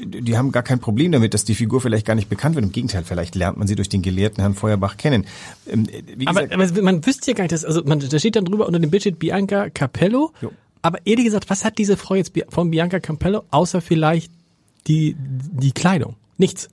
die 0.05 0.37
haben 0.37 0.51
gar 0.51 0.61
kein 0.61 0.79
Problem 0.79 1.13
damit, 1.13 1.33
dass 1.33 1.45
die 1.45 1.55
Figur 1.55 1.79
vielleicht 1.79 2.05
gar 2.05 2.15
nicht 2.15 2.27
bekannt 2.27 2.55
wird. 2.55 2.65
Im 2.65 2.73
Gegenteil, 2.73 3.03
vielleicht 3.05 3.35
lernt 3.35 3.57
man 3.57 3.65
sie 3.65 3.75
durch 3.75 3.87
den 3.87 4.01
gelehrten 4.01 4.41
Herrn 4.41 4.55
Feuerbach 4.55 4.97
kennen. 4.97 5.25
Ähm, 5.67 5.87
aber, 6.25 6.43
aber, 6.51 6.81
man 6.81 7.05
wüsste 7.05 7.31
ja 7.31 7.37
gar 7.37 7.45
nicht, 7.45 7.53
dass, 7.53 7.63
also 7.63 7.81
man, 7.85 7.99
da 7.99 8.19
steht 8.19 8.35
dann 8.35 8.43
drüber 8.43 8.67
unter 8.67 8.79
dem 8.79 8.91
Bild 8.91 9.03
steht 9.03 9.17
Bianca 9.17 9.69
Capello. 9.69 10.33
Jo. 10.41 10.51
Aber 10.81 10.99
ehrlich 11.05 11.25
gesagt, 11.25 11.49
was 11.49 11.63
hat 11.63 11.77
diese 11.77 11.95
Frau 11.95 12.15
jetzt 12.15 12.33
von 12.49 12.71
Bianca 12.71 12.99
Capello, 12.99 13.43
außer 13.51 13.79
vielleicht 13.79 14.31
die, 14.85 15.15
die 15.17 15.71
Kleidung? 15.71 16.17
Nichts. 16.37 16.67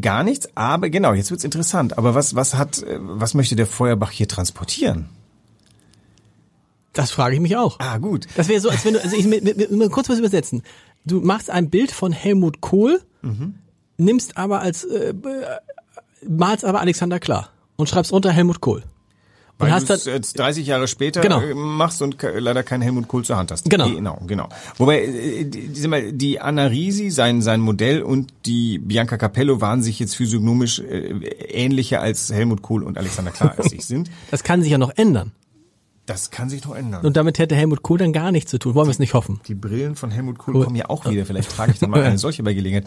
Gar 0.00 0.24
nichts, 0.24 0.48
aber 0.54 0.88
genau, 0.88 1.12
jetzt 1.12 1.30
wird's 1.30 1.44
interessant. 1.44 1.98
Aber 1.98 2.14
was, 2.14 2.34
was 2.34 2.54
hat, 2.54 2.82
äh, 2.82 2.98
was 3.00 3.34
möchte 3.34 3.56
der 3.56 3.66
Feuerbach 3.66 4.10
hier 4.10 4.26
transportieren? 4.26 5.08
Das 6.92 7.10
frage 7.10 7.34
ich 7.34 7.40
mich 7.40 7.56
auch. 7.56 7.78
Ah, 7.78 7.98
gut. 7.98 8.26
Das 8.36 8.48
wäre 8.48 8.60
so, 8.60 8.70
als 8.70 8.84
wenn 8.84 8.94
du, 8.94 9.02
also 9.02 9.16
ich 9.16 9.26
mit, 9.26 9.44
mit, 9.44 9.70
mit, 9.70 9.92
kurz 9.92 10.08
was 10.08 10.18
übersetzen. 10.18 10.62
Du 11.04 11.20
machst 11.20 11.50
ein 11.50 11.70
Bild 11.70 11.90
von 11.90 12.12
Helmut 12.12 12.60
Kohl, 12.60 13.02
mhm. 13.22 13.54
nimmst 13.96 14.36
aber 14.36 14.60
als, 14.60 14.84
äh, 14.84 15.10
äh 15.10 15.14
malst 16.26 16.64
aber 16.64 16.80
Alexander 16.80 17.18
Klar 17.18 17.50
und 17.76 17.88
schreibst 17.88 18.12
unter 18.12 18.30
Helmut 18.30 18.60
Kohl. 18.60 18.84
Weil 19.58 19.80
du 19.80 19.92
es 19.92 20.04
jetzt 20.06 20.38
30 20.38 20.66
Jahre 20.66 20.88
später 20.88 21.20
genau. 21.20 21.40
Äh, 21.40 21.54
machst 21.54 22.02
und 22.02 22.16
leider 22.20 22.62
keinen 22.62 22.82
Helmut 22.82 23.08
Kohl 23.08 23.24
zur 23.24 23.36
Hand 23.36 23.50
hast. 23.52 23.70
Genau. 23.70 23.88
Genau, 23.88 24.18
genau. 24.26 24.48
Wobei, 24.76 25.04
äh, 25.04 25.44
die, 25.44 26.12
die 26.12 26.40
Anna 26.40 26.66
Risi, 26.66 27.10
sein, 27.10 27.42
sein 27.42 27.60
Modell 27.60 28.02
und 28.02 28.32
die 28.46 28.78
Bianca 28.78 29.16
Capello 29.16 29.60
waren 29.60 29.82
sich 29.82 29.98
jetzt 30.00 30.16
physiognomisch 30.16 30.80
äh, 30.80 31.12
ähnlicher 31.48 32.00
als 32.00 32.32
Helmut 32.32 32.62
Kohl 32.62 32.82
und 32.82 32.98
Alexander 32.98 33.30
Klar 33.30 33.54
als 33.56 33.70
sich 33.70 33.86
sind. 33.86 34.10
Das 34.30 34.44
kann 34.44 34.62
sich 34.62 34.72
ja 34.72 34.78
noch 34.78 34.92
ändern. 34.96 35.32
Das 36.06 36.30
kann 36.30 36.48
sich 36.48 36.64
noch 36.64 36.74
ändern. 36.74 37.04
Und 37.04 37.16
damit 37.16 37.38
hätte 37.38 37.54
Helmut 37.54 37.82
Kohl 37.82 37.98
dann 37.98 38.12
gar 38.12 38.32
nichts 38.32 38.50
zu 38.50 38.58
tun. 38.58 38.74
Wollen 38.74 38.88
wir 38.88 38.92
es 38.92 38.98
nicht 38.98 39.14
hoffen. 39.14 39.40
Die 39.46 39.54
Brillen 39.54 39.94
von 39.94 40.10
Helmut 40.10 40.38
Kohl 40.38 40.56
cool. 40.56 40.64
kommen 40.64 40.76
ja 40.76 40.88
auch 40.88 41.08
wieder. 41.08 41.24
Vielleicht 41.24 41.50
trage 41.50 41.72
ich 41.72 41.78
dann 41.78 41.90
mal 41.90 42.02
eine 42.02 42.18
solche 42.18 42.42
bei 42.42 42.54
Gelegenheit 42.54 42.86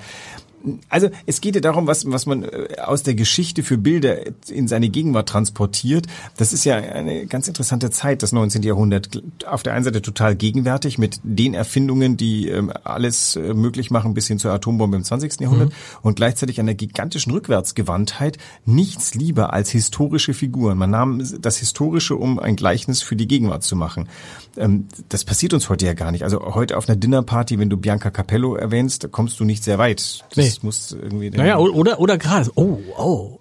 also 0.90 1.10
es 1.26 1.42
geht 1.42 1.56
ja 1.56 1.62
darum, 1.62 1.88
was, 1.88 2.10
was 2.12 2.28
man 2.28 2.44
äh, 2.44 2.76
aus 2.84 3.02
der 3.02 3.16
Geschichte 3.16 3.64
für 3.64 3.78
Bilder 3.78 4.20
in 4.48 4.68
seine 4.68 4.90
Gegenwart 4.90 5.28
transportiert. 5.28 6.06
Das 6.38 6.54
ist 6.54 6.66
ja 6.66 6.76
eine 6.76 7.26
ganz 7.26 7.48
interessante 7.48 7.90
Zeit, 7.90 8.22
das 8.22 8.32
19. 8.32 8.62
Jahrhundert. 8.62 9.24
Auf 9.48 9.64
der 9.64 9.74
einen 9.74 9.84
Seite 9.84 10.02
total 10.02 10.36
gegenwärtig 10.36 11.00
mit 11.00 11.20
den 11.24 11.56
Erfindungen, 11.56 12.18
die 12.18 12.48
ähm, 12.50 12.72
alles 12.84 13.36
äh, 13.36 13.54
möglich 13.54 13.90
machen 13.90 14.14
bis 14.14 14.28
hin 14.28 14.38
zur 14.38 14.52
Atombombe 14.52 14.98
im 14.98 15.04
20. 15.04 15.42
Jahrhundert 15.42 15.70
mhm. 15.70 16.00
und 16.04 16.16
gleichzeitig 16.16 16.60
einer 16.60 16.76
gigantischen 16.76 17.32
Rückwärtsgewandtheit. 17.32 18.38
Nichts 18.66 19.16
lieber 19.16 19.54
als 19.54 19.72
historische 19.72 20.36
Figuren. 20.36 20.78
Man 20.78 20.92
nahm 20.92 21.24
das 21.42 21.58
Historische, 21.58 22.16
um 22.16 22.38
ein 22.38 22.56
Gleichnis 22.56 23.02
für 23.02 23.16
für 23.16 23.18
die 23.18 23.28
Gegenwart 23.28 23.64
zu 23.64 23.78
machen. 23.78 24.10
Ähm, 24.58 24.88
das 25.08 25.24
passiert 25.24 25.54
uns 25.54 25.70
heute 25.70 25.86
ja 25.86 25.94
gar 25.94 26.12
nicht. 26.12 26.24
Also 26.24 26.54
heute 26.54 26.78
auf 26.78 26.90
einer 26.90 26.98
Dinnerparty, 26.98 27.58
wenn 27.60 27.70
du 27.70 27.78
Bianca 27.78 28.10
Capello 28.10 28.56
erwähnst, 28.56 29.10
kommst 29.12 29.40
du 29.40 29.46
nicht 29.46 29.64
sehr 29.64 29.78
weit. 29.78 30.26
Das 30.30 30.38
Nee. 30.38 30.52
Muss 30.64 30.92
irgendwie. 30.92 31.30
Naja, 31.30 31.58
oder, 31.58 32.00
oder 32.00 32.18
gerade, 32.18 32.52
oh, 32.56 32.78
oh, 32.98 33.40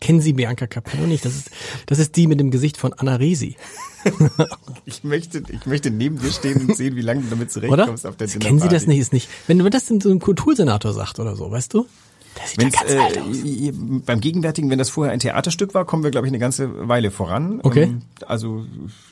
kennen 0.00 0.20
Sie 0.20 0.32
Bianca 0.32 0.66
Capello 0.66 1.06
nicht? 1.06 1.24
Das 1.24 1.34
ist, 1.34 1.50
das 1.86 1.98
ist 1.98 2.16
die 2.16 2.26
mit 2.26 2.40
dem 2.40 2.50
Gesicht 2.50 2.76
von 2.76 2.92
Anna 2.92 3.16
Resi, 3.16 3.56
ich 4.84 5.02
möchte, 5.02 5.42
ich 5.48 5.64
möchte 5.66 5.90
neben 5.90 6.18
dir 6.18 6.30
stehen 6.30 6.66
und 6.66 6.76
sehen, 6.76 6.94
wie 6.96 7.00
lange 7.00 7.22
du 7.22 7.28
damit 7.30 7.46
oder? 7.56 7.68
zurechtkommst 7.68 8.06
auf 8.06 8.16
der 8.16 8.26
Kennen 8.28 8.40
Dinnerparty. 8.40 8.68
Sie 8.68 8.74
das 8.74 8.86
nicht? 8.86 8.98
Ist 8.98 9.12
nicht, 9.14 9.28
wenn 9.46 9.58
du 9.58 9.68
das 9.70 9.86
so 9.86 10.10
ein 10.10 10.20
Kultursenator 10.20 10.92
sagt 10.92 11.18
oder 11.20 11.36
so, 11.36 11.50
weißt 11.50 11.72
du? 11.74 11.86
Der 12.36 12.46
sieht 12.48 12.60
Wenn's, 12.60 12.74
ja 12.74 12.80
ganz 12.80 13.00
alt 13.00 13.16
äh, 13.16 13.20
aus. 13.20 13.36
i- 13.44 13.68
i- 13.68 13.72
beim 13.72 14.20
Gegenwärtigen, 14.20 14.68
wenn 14.68 14.78
das 14.78 14.90
vorher 14.90 15.12
ein 15.12 15.20
Theaterstück 15.20 15.72
war, 15.72 15.84
kommen 15.84 16.02
wir, 16.02 16.10
glaube 16.10 16.26
ich, 16.26 16.30
eine 16.32 16.38
ganze 16.40 16.88
Weile 16.88 17.10
voran. 17.10 17.60
Okay. 17.62 17.84
Ähm, 17.84 18.02
also 18.26 18.66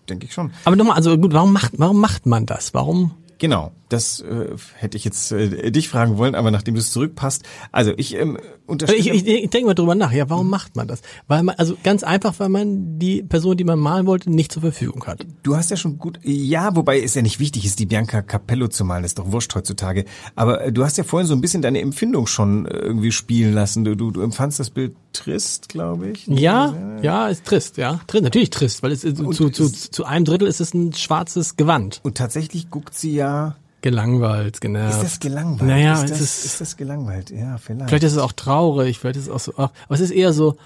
denke 0.08 0.26
ich 0.26 0.34
schon. 0.34 0.50
Aber 0.64 0.76
nochmal, 0.76 0.96
also 0.96 1.16
gut, 1.16 1.32
warum 1.32 1.52
macht, 1.52 1.72
warum 1.78 2.00
macht 2.00 2.26
man 2.26 2.46
das? 2.46 2.74
Warum? 2.74 3.12
Genau, 3.38 3.72
das 3.88 4.20
äh, 4.20 4.56
hätte 4.76 4.96
ich 4.96 5.04
jetzt 5.04 5.32
äh, 5.32 5.70
dich 5.70 5.88
fragen 5.88 6.16
wollen, 6.16 6.34
aber 6.34 6.50
nachdem 6.50 6.74
du 6.74 6.80
es 6.80 6.92
zurückpasst. 6.92 7.42
Also 7.72 7.92
ich 7.96 8.14
ähm, 8.14 8.38
unterstelle... 8.66 9.00
Ich, 9.00 9.08
ich, 9.08 9.26
ich 9.26 9.50
denke 9.50 9.66
mal 9.66 9.74
drüber 9.74 9.94
nach. 9.94 10.12
Ja, 10.12 10.30
warum 10.30 10.48
macht 10.48 10.76
man 10.76 10.88
das? 10.88 11.02
Weil 11.26 11.42
man, 11.42 11.56
also 11.56 11.76
ganz 11.82 12.02
einfach, 12.02 12.38
weil 12.38 12.48
man 12.48 12.98
die 12.98 13.22
Person, 13.22 13.56
die 13.56 13.64
man 13.64 13.78
malen 13.78 14.06
wollte, 14.06 14.30
nicht 14.30 14.52
zur 14.52 14.62
Verfügung 14.62 15.04
hat. 15.06 15.26
Du 15.42 15.56
hast 15.56 15.70
ja 15.70 15.76
schon 15.76 15.98
gut, 15.98 16.20
ja, 16.22 16.74
wobei 16.76 17.00
es 17.00 17.14
ja 17.14 17.22
nicht 17.22 17.40
wichtig 17.40 17.64
ist, 17.64 17.78
die 17.78 17.86
Bianca 17.86 18.22
Capello 18.22 18.68
zu 18.68 18.84
malen, 18.84 19.04
ist 19.04 19.18
doch 19.18 19.32
wurscht 19.32 19.54
heutzutage. 19.54 20.04
Aber 20.34 20.64
äh, 20.64 20.72
du 20.72 20.84
hast 20.84 20.98
ja 20.98 21.04
vorhin 21.04 21.26
so 21.26 21.34
ein 21.34 21.40
bisschen 21.40 21.62
deine 21.62 21.80
Empfindung 21.80 22.26
schon 22.26 22.66
äh, 22.66 22.76
irgendwie 22.76 23.12
spielen 23.12 23.52
lassen. 23.54 23.84
Du, 23.84 23.96
du, 23.96 24.10
du 24.10 24.22
empfandst 24.22 24.60
das 24.60 24.70
Bild 24.70 24.94
trist, 25.12 25.68
glaube 25.68 26.10
ich. 26.10 26.26
Ja, 26.26 26.74
ja, 27.02 27.28
ist 27.28 27.44
trist, 27.44 27.76
ja. 27.76 28.00
Trist, 28.06 28.24
natürlich 28.24 28.50
trist, 28.50 28.82
weil 28.82 28.92
es 28.92 29.04
ist, 29.04 29.16
zu, 29.16 29.50
zu, 29.50 29.68
zu 29.68 30.04
einem 30.04 30.24
Drittel 30.24 30.48
ist 30.48 30.60
es 30.60 30.74
ein 30.74 30.92
schwarzes 30.92 31.56
Gewand. 31.56 32.00
Und 32.02 32.16
tatsächlich 32.16 32.70
guckt 32.70 32.94
sie 32.94 33.14
ja. 33.14 33.56
Gelangweilt, 33.82 34.60
genervt. 34.60 34.94
Ist 34.96 35.02
das 35.02 35.20
gelangweilt? 35.20 35.68
Naja, 35.68 35.94
ist 36.02 36.10
das, 36.10 36.20
ist- 36.20 36.44
ist 36.44 36.60
das 36.60 36.76
gelangweilt? 36.76 37.30
Ja, 37.30 37.58
vielleicht. 37.58 37.88
Vielleicht 37.88 38.04
ist 38.04 38.12
es 38.12 38.18
auch 38.18 38.32
traurig, 38.32 38.98
vielleicht 39.00 39.16
ist 39.16 39.24
es 39.24 39.28
auch 39.30 39.40
so, 39.40 39.52
ach, 39.56 39.70
aber 39.86 39.94
es 39.94 40.00
ist 40.00 40.12
eher 40.12 40.32
so, 40.32 40.56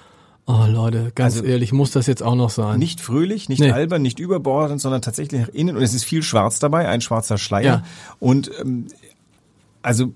oh 0.46 0.64
Leute, 0.68 1.12
ganz 1.14 1.36
Also- 1.36 1.46
ehrlich, 1.46 1.72
muss 1.72 1.92
das 1.92 2.06
jetzt 2.06 2.22
auch 2.22 2.34
noch 2.34 2.50
sein? 2.50 2.78
Nicht 2.78 3.00
fröhlich, 3.00 3.48
nicht 3.48 3.60
Nee. 3.60 3.70
albern, 3.70 4.02
nicht 4.02 4.18
überbordend, 4.18 4.80
sondern 4.82 5.00
tatsächlich 5.00 5.40
nach 5.40 5.48
innen. 5.48 5.76
Und 5.76 5.82
es 5.82 5.94
ist 5.94 6.04
viel 6.04 6.22
Schwarz 6.22 6.58
dabei, 6.58 6.88
ein 6.88 7.00
schwarzer 7.00 7.38
Schleier. 7.38 7.64
Ja. 7.64 7.84
Und 8.20 8.50
ähm, 8.60 8.86
also 9.80 10.12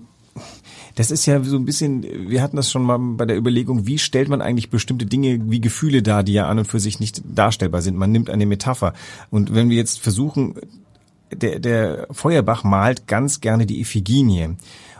das 0.95 1.11
ist 1.11 1.25
ja 1.25 1.41
so 1.43 1.55
ein 1.55 1.65
bisschen, 1.65 2.03
wir 2.29 2.41
hatten 2.41 2.55
das 2.55 2.71
schon 2.71 2.83
mal 2.83 2.97
bei 2.97 3.25
der 3.25 3.37
Überlegung, 3.37 3.87
wie 3.87 3.97
stellt 3.97 4.29
man 4.29 4.41
eigentlich 4.41 4.69
bestimmte 4.69 5.05
Dinge 5.05 5.39
wie 5.49 5.61
Gefühle 5.61 6.01
dar, 6.01 6.23
die 6.23 6.33
ja 6.33 6.47
an 6.47 6.59
und 6.59 6.65
für 6.65 6.79
sich 6.79 6.99
nicht 6.99 7.21
darstellbar 7.25 7.81
sind. 7.81 7.97
Man 7.97 8.11
nimmt 8.11 8.29
eine 8.29 8.45
Metapher. 8.45 8.93
Und 9.29 9.53
wenn 9.53 9.69
wir 9.69 9.77
jetzt 9.77 9.99
versuchen, 9.99 10.55
der, 11.33 11.59
der 11.59 12.07
Feuerbach 12.11 12.63
malt 12.63 13.07
ganz 13.07 13.41
gerne 13.41 13.65
die 13.65 13.79
Iphiginie. 13.79 14.57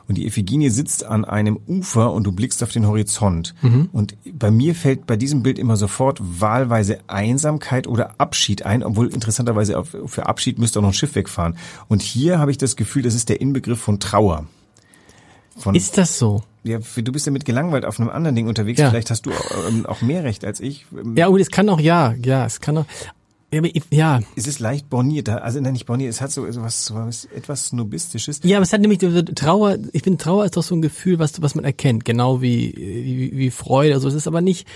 Und 0.08 0.16
die 0.16 0.26
Iphiginie 0.26 0.72
sitzt 0.72 1.06
an 1.06 1.24
einem 1.24 1.58
Ufer 1.68 2.12
und 2.12 2.26
du 2.26 2.34
blickst 2.34 2.64
auf 2.64 2.72
den 2.72 2.86
Horizont. 2.86 3.54
Und 3.94 4.18
bei 4.34 4.52
mir 4.52 4.76
fällt 4.76 5.08
bei 5.08 5.16
diesem 5.16 5.42
Bild 5.42 5.58
immer 5.58 5.78
sofort 5.78 6.20
wahlweise 6.22 7.00
Einsamkeit 7.08 7.88
oder 7.88 8.20
Abschied 8.20 8.66
ein, 8.66 8.84
obwohl 8.84 9.08
interessanterweise 9.08 9.82
für 9.84 10.26
Abschied 10.26 10.60
müsste 10.60 10.80
auch 10.80 10.84
noch 10.84 10.90
ein 10.90 10.94
Schiff 10.94 11.16
wegfahren. 11.16 11.56
Und 11.88 12.02
hier 12.02 12.40
habe 12.40 12.52
ich 12.52 12.58
das 12.58 12.76
Gefühl, 12.76 13.04
das 13.04 13.16
ist 13.16 13.30
der 13.30 13.40
Inbegriff 13.40 13.80
von 13.80 14.00
Trauer. 14.00 14.48
Von, 15.58 15.76
ist 15.76 15.98
das 15.98 16.18
so? 16.18 16.44
ja, 16.64 16.80
du 16.80 17.12
bist 17.12 17.26
ja 17.26 17.32
mit 17.32 17.46
gelangweilt 17.46 17.86
auf 17.86 18.00
einem 18.00 18.10
anderen 18.10 18.36
Ding 18.36 18.48
unterwegs. 18.48 18.80
Ja. 18.80 18.90
Vielleicht 18.90 19.10
hast 19.10 19.26
du 19.26 19.32
ähm, 19.68 19.86
auch 19.86 20.02
mehr 20.02 20.24
Recht 20.24 20.46
als 20.46 20.60
ich. 20.60 20.86
Ähm, 20.92 21.16
Ja, 21.18 21.28
gut, 21.28 21.42
es 21.42 21.50
kann 21.50 21.68
auch, 21.70 21.80
ja, 21.80 22.14
ja, 22.24 22.46
es 22.46 22.62
kann 22.62 22.78
auch, 22.78 22.86
ja, 23.54 23.60
aber 23.60 23.70
ja, 23.90 24.22
Es 24.38 24.48
ist 24.48 24.60
leicht 24.60 24.90
borniert, 24.90 25.28
also 25.28 25.60
nein, 25.60 25.74
nicht 25.74 25.86
borniert, 25.86 26.10
es 26.10 26.22
hat 26.22 26.32
so, 26.32 26.50
so 26.52 26.62
was, 26.62 26.86
so 26.86 26.96
was 26.96 27.26
etwas 27.26 27.68
Snobistisches. 27.68 28.40
Ja, 28.44 28.58
aber 28.58 28.64
es 28.64 28.72
hat 28.72 28.80
nämlich 28.80 29.00
Trauer, 29.36 29.78
ich 29.92 30.04
finde 30.04 30.24
Trauer 30.24 30.46
ist 30.46 30.56
doch 30.56 30.64
so 30.64 30.74
ein 30.74 30.82
Gefühl, 30.82 31.20
was, 31.20 31.42
was 31.42 31.54
man 31.56 31.66
erkennt, 31.66 32.06
genau 32.06 32.42
wie, 32.42 32.74
wie, 32.78 33.38
wie 33.38 33.52
Freude, 33.52 33.94
also 33.96 34.08
es 34.08 34.14
ist 34.14 34.28
aber 34.28 34.40
nicht, 34.40 34.68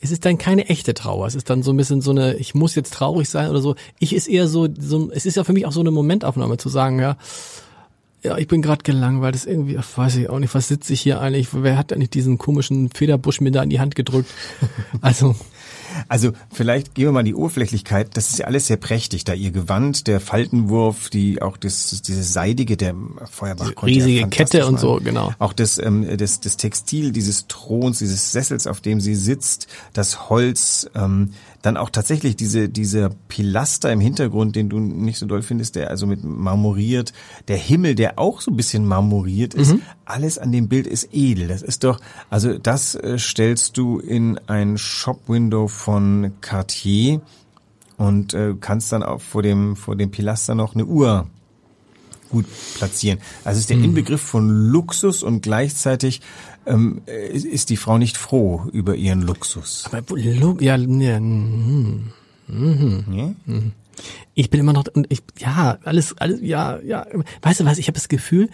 es 0.00 0.12
ist 0.12 0.24
dann 0.24 0.38
keine 0.38 0.68
echte 0.70 0.94
Trauer, 0.94 1.26
es 1.26 1.34
ist 1.34 1.50
dann 1.50 1.62
so 1.62 1.72
ein 1.72 1.76
bisschen 1.76 2.00
so 2.00 2.12
eine, 2.12 2.34
ich 2.36 2.54
muss 2.54 2.74
jetzt 2.74 2.94
traurig 2.94 3.28
sein 3.28 3.50
oder 3.50 3.60
so, 3.60 3.74
ich 3.98 4.14
ist 4.14 4.28
eher 4.28 4.48
so, 4.48 4.66
so 4.78 5.10
es 5.10 5.26
ist 5.26 5.36
ja 5.36 5.44
für 5.44 5.52
mich 5.52 5.66
auch 5.66 5.72
so 5.72 5.80
eine 5.80 5.90
Momentaufnahme 5.90 6.56
zu 6.56 6.70
sagen, 6.70 7.00
ja, 7.00 7.18
ja, 8.22 8.38
ich 8.38 8.46
bin 8.46 8.62
gerade 8.62 8.82
gelangweilt, 8.82 9.34
das 9.34 9.44
ist 9.44 9.50
irgendwie, 9.50 9.76
ach, 9.78 9.86
weiß 9.96 10.16
ich 10.16 10.30
auch 10.30 10.38
nicht, 10.38 10.54
was 10.54 10.68
sitze 10.68 10.92
ich 10.92 11.00
hier 11.00 11.20
eigentlich, 11.20 11.48
wer 11.52 11.76
hat 11.76 11.92
eigentlich 11.92 12.10
diesen 12.10 12.38
komischen 12.38 12.90
Federbusch 12.90 13.40
mir 13.40 13.50
da 13.50 13.62
in 13.62 13.70
die 13.70 13.80
Hand 13.80 13.94
gedrückt? 13.94 14.30
Also, 15.00 15.34
Also 16.08 16.32
vielleicht 16.52 16.94
gehen 16.94 17.06
wir 17.06 17.12
mal 17.12 17.20
in 17.20 17.26
die 17.26 17.34
Oberflächlichkeit. 17.34 18.16
Das 18.16 18.30
ist 18.30 18.38
ja 18.38 18.46
alles 18.46 18.66
sehr 18.66 18.76
prächtig, 18.76 19.24
da 19.24 19.34
ihr 19.34 19.50
Gewand, 19.50 20.06
der 20.06 20.20
Faltenwurf, 20.20 21.10
die 21.10 21.42
auch 21.42 21.56
das 21.56 22.02
dieses 22.02 22.32
seidige, 22.32 22.76
der 22.76 22.94
Feuerbach 23.30 23.74
konnte 23.74 23.94
ja 23.94 24.04
riesige 24.04 24.20
fantastisch 24.22 24.60
Kette 24.60 24.66
und 24.66 24.80
so, 24.80 25.00
genau. 25.02 25.32
Auch 25.38 25.52
das 25.52 25.78
ähm, 25.78 26.06
das 26.16 26.40
das 26.40 26.56
Textil 26.56 27.12
dieses 27.12 27.46
Throns, 27.46 27.98
dieses 27.98 28.32
Sessels, 28.32 28.66
auf 28.66 28.80
dem 28.80 29.00
sie 29.00 29.14
sitzt, 29.14 29.68
das 29.92 30.28
Holz, 30.28 30.88
ähm, 30.94 31.32
dann 31.62 31.76
auch 31.76 31.90
tatsächlich 31.90 32.36
diese 32.36 32.68
dieser 32.68 33.10
Pilaster 33.28 33.92
im 33.92 34.00
Hintergrund, 34.00 34.56
den 34.56 34.68
du 34.68 34.78
nicht 34.80 35.18
so 35.18 35.26
doll 35.26 35.42
findest, 35.42 35.76
der 35.76 35.90
also 35.90 36.06
mit 36.06 36.24
marmoriert, 36.24 37.12
der 37.48 37.56
Himmel, 37.56 37.94
der 37.94 38.18
auch 38.18 38.40
so 38.40 38.50
ein 38.50 38.56
bisschen 38.56 38.84
marmoriert 38.84 39.54
ist. 39.54 39.74
Mhm. 39.74 39.82
Alles 40.04 40.38
an 40.38 40.52
dem 40.52 40.68
Bild 40.68 40.86
ist 40.86 41.08
edel. 41.12 41.48
Das 41.48 41.62
ist 41.62 41.84
doch, 41.84 42.00
also 42.30 42.58
das 42.58 42.96
äh, 42.96 43.18
stellst 43.18 43.76
du 43.78 43.98
in 44.00 44.38
ein 44.48 44.76
Shop-Window 44.76 45.68
von 45.68 46.32
Cartier 46.40 47.20
und 47.96 48.34
äh, 48.34 48.54
kannst 48.60 48.92
dann 48.92 49.02
auch 49.04 49.20
vor 49.20 49.42
dem 49.42 49.76
vor 49.76 49.94
dem 49.96 50.10
Pilaster 50.10 50.54
noch 50.54 50.74
eine 50.74 50.84
Uhr 50.84 51.28
gut 52.30 52.46
platzieren. 52.74 53.18
Also 53.44 53.60
ist 53.60 53.70
der 53.70 53.76
Mhm. 53.76 53.84
Inbegriff 53.84 54.22
von 54.22 54.48
Luxus 54.48 55.22
und 55.22 55.42
gleichzeitig 55.42 56.22
ähm, 56.66 57.02
äh, 57.06 57.36
ist 57.36 57.70
die 57.70 57.76
Frau 57.76 57.98
nicht 57.98 58.16
froh 58.16 58.66
über 58.72 58.94
ihren 58.94 59.22
Luxus. 59.22 59.88
aber, 59.92 60.18
ja, 60.18 60.76
ja, 60.76 61.16
hm. 61.16 62.12
Nee? 62.48 63.34
Ich 64.34 64.50
bin 64.50 64.60
immer 64.60 64.72
noch 64.72 64.84
und 64.94 65.06
ich 65.10 65.22
ja 65.38 65.78
alles 65.84 66.16
alles 66.18 66.40
ja 66.42 66.80
ja 66.80 67.06
weißt 67.42 67.60
du 67.60 67.64
was 67.64 67.78
ich 67.78 67.86
habe 67.86 67.94
das 67.94 68.08
Gefühl 68.08 68.48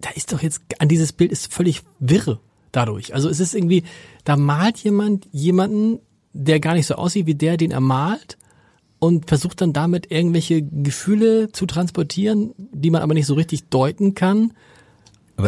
da 0.00 0.10
ist 0.14 0.32
doch 0.32 0.42
jetzt 0.42 0.62
an 0.78 0.88
dieses 0.88 1.12
Bild 1.12 1.32
ist 1.32 1.52
völlig 1.52 1.82
wirr 1.98 2.40
dadurch 2.72 3.14
also 3.14 3.28
es 3.28 3.40
ist 3.40 3.54
irgendwie 3.54 3.84
da 4.24 4.36
malt 4.36 4.78
jemand 4.78 5.28
jemanden 5.32 6.00
der 6.32 6.60
gar 6.60 6.74
nicht 6.74 6.86
so 6.86 6.94
aussieht 6.94 7.26
wie 7.26 7.34
der 7.34 7.56
den 7.56 7.70
er 7.70 7.80
malt 7.80 8.38
und 8.98 9.28
versucht 9.28 9.60
dann 9.60 9.72
damit 9.72 10.10
irgendwelche 10.10 10.62
Gefühle 10.62 11.50
zu 11.52 11.66
transportieren 11.66 12.54
die 12.56 12.90
man 12.90 13.02
aber 13.02 13.14
nicht 13.14 13.26
so 13.26 13.34
richtig 13.34 13.68
deuten 13.68 14.14
kann 14.14 14.52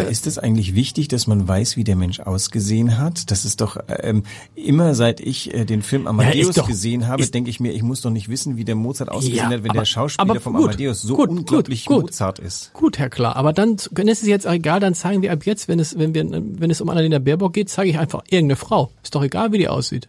Aber 0.01 0.09
ist 0.09 0.27
es 0.27 0.39
eigentlich 0.39 0.75
wichtig, 0.75 1.09
dass 1.09 1.27
man 1.27 1.47
weiß, 1.47 1.77
wie 1.77 1.85
der 1.85 1.97
Mensch 1.97 2.21
ausgesehen 2.21 2.99
hat? 2.99 3.31
Das 3.31 3.45
ist 3.45 3.61
doch 3.61 3.77
ähm, 3.89 4.23
immer 4.55 4.95
seit 4.95 5.21
ich 5.21 5.53
äh, 5.55 5.65
den 5.65 5.83
Film 5.83 6.07
Amadeus 6.07 6.49
ist 6.51 6.59
doch- 6.59 6.67
gesehen 6.67 7.09
habe, 7.09 7.27
denke 7.27 7.51
ich 7.51 7.61
mir, 7.61 7.73
ich 7.73 7.83
muss 7.83 8.01
doch 8.01 8.11
nicht 8.11 8.29
wissen, 8.29 8.57
wie 8.57 8.65
der 8.65 8.75
Mozart 8.75 9.11
ausgesehen 9.11 9.37
Ja, 9.39 9.45
hat, 9.45 9.63
wenn 9.63 9.71
aber- 9.71 9.81
der 9.81 9.85
Schauspieler 9.87 10.41
vom 10.41 10.55
gut, 10.55 10.65
Amadeus 10.71 11.03
so 11.03 11.17
gut, 11.17 11.31
unglaublich 11.31 11.85
gut. 11.87 12.03
Mozart 12.03 12.39
ist. 12.39 12.73
Gut, 12.73 12.99
Herr 12.99 13.11
Klar, 13.11 13.37
aber 13.37 13.53
dann 13.53 13.77
dann 13.91 14.09
ist 14.09 14.23
es 14.23 14.29
jetzt 14.29 14.47
egal, 14.47 14.81
dann 14.81 14.95
zeigen 14.95 15.23
wir 15.23 15.33
ab 15.33 15.45
jetzt, 15.47 15.69
wenn 15.69 15.79
es 15.81 15.99
wenn 15.99 16.15
wir 16.15 16.25
wenn 16.31 16.71
es 16.71 16.81
um 16.81 16.89
Annalena 16.89 17.19
Baerbock 17.19 17.53
geht, 17.53 17.69
zeige 17.69 17.91
ich 17.91 17.99
einfach 17.99 18.23
irgendeine 18.31 18.57
Frau. 18.57 18.91
Ist 19.03 19.15
doch 19.15 19.23
egal, 19.23 19.53
wie 19.53 19.59
die 19.59 19.69
aussieht. 19.69 20.09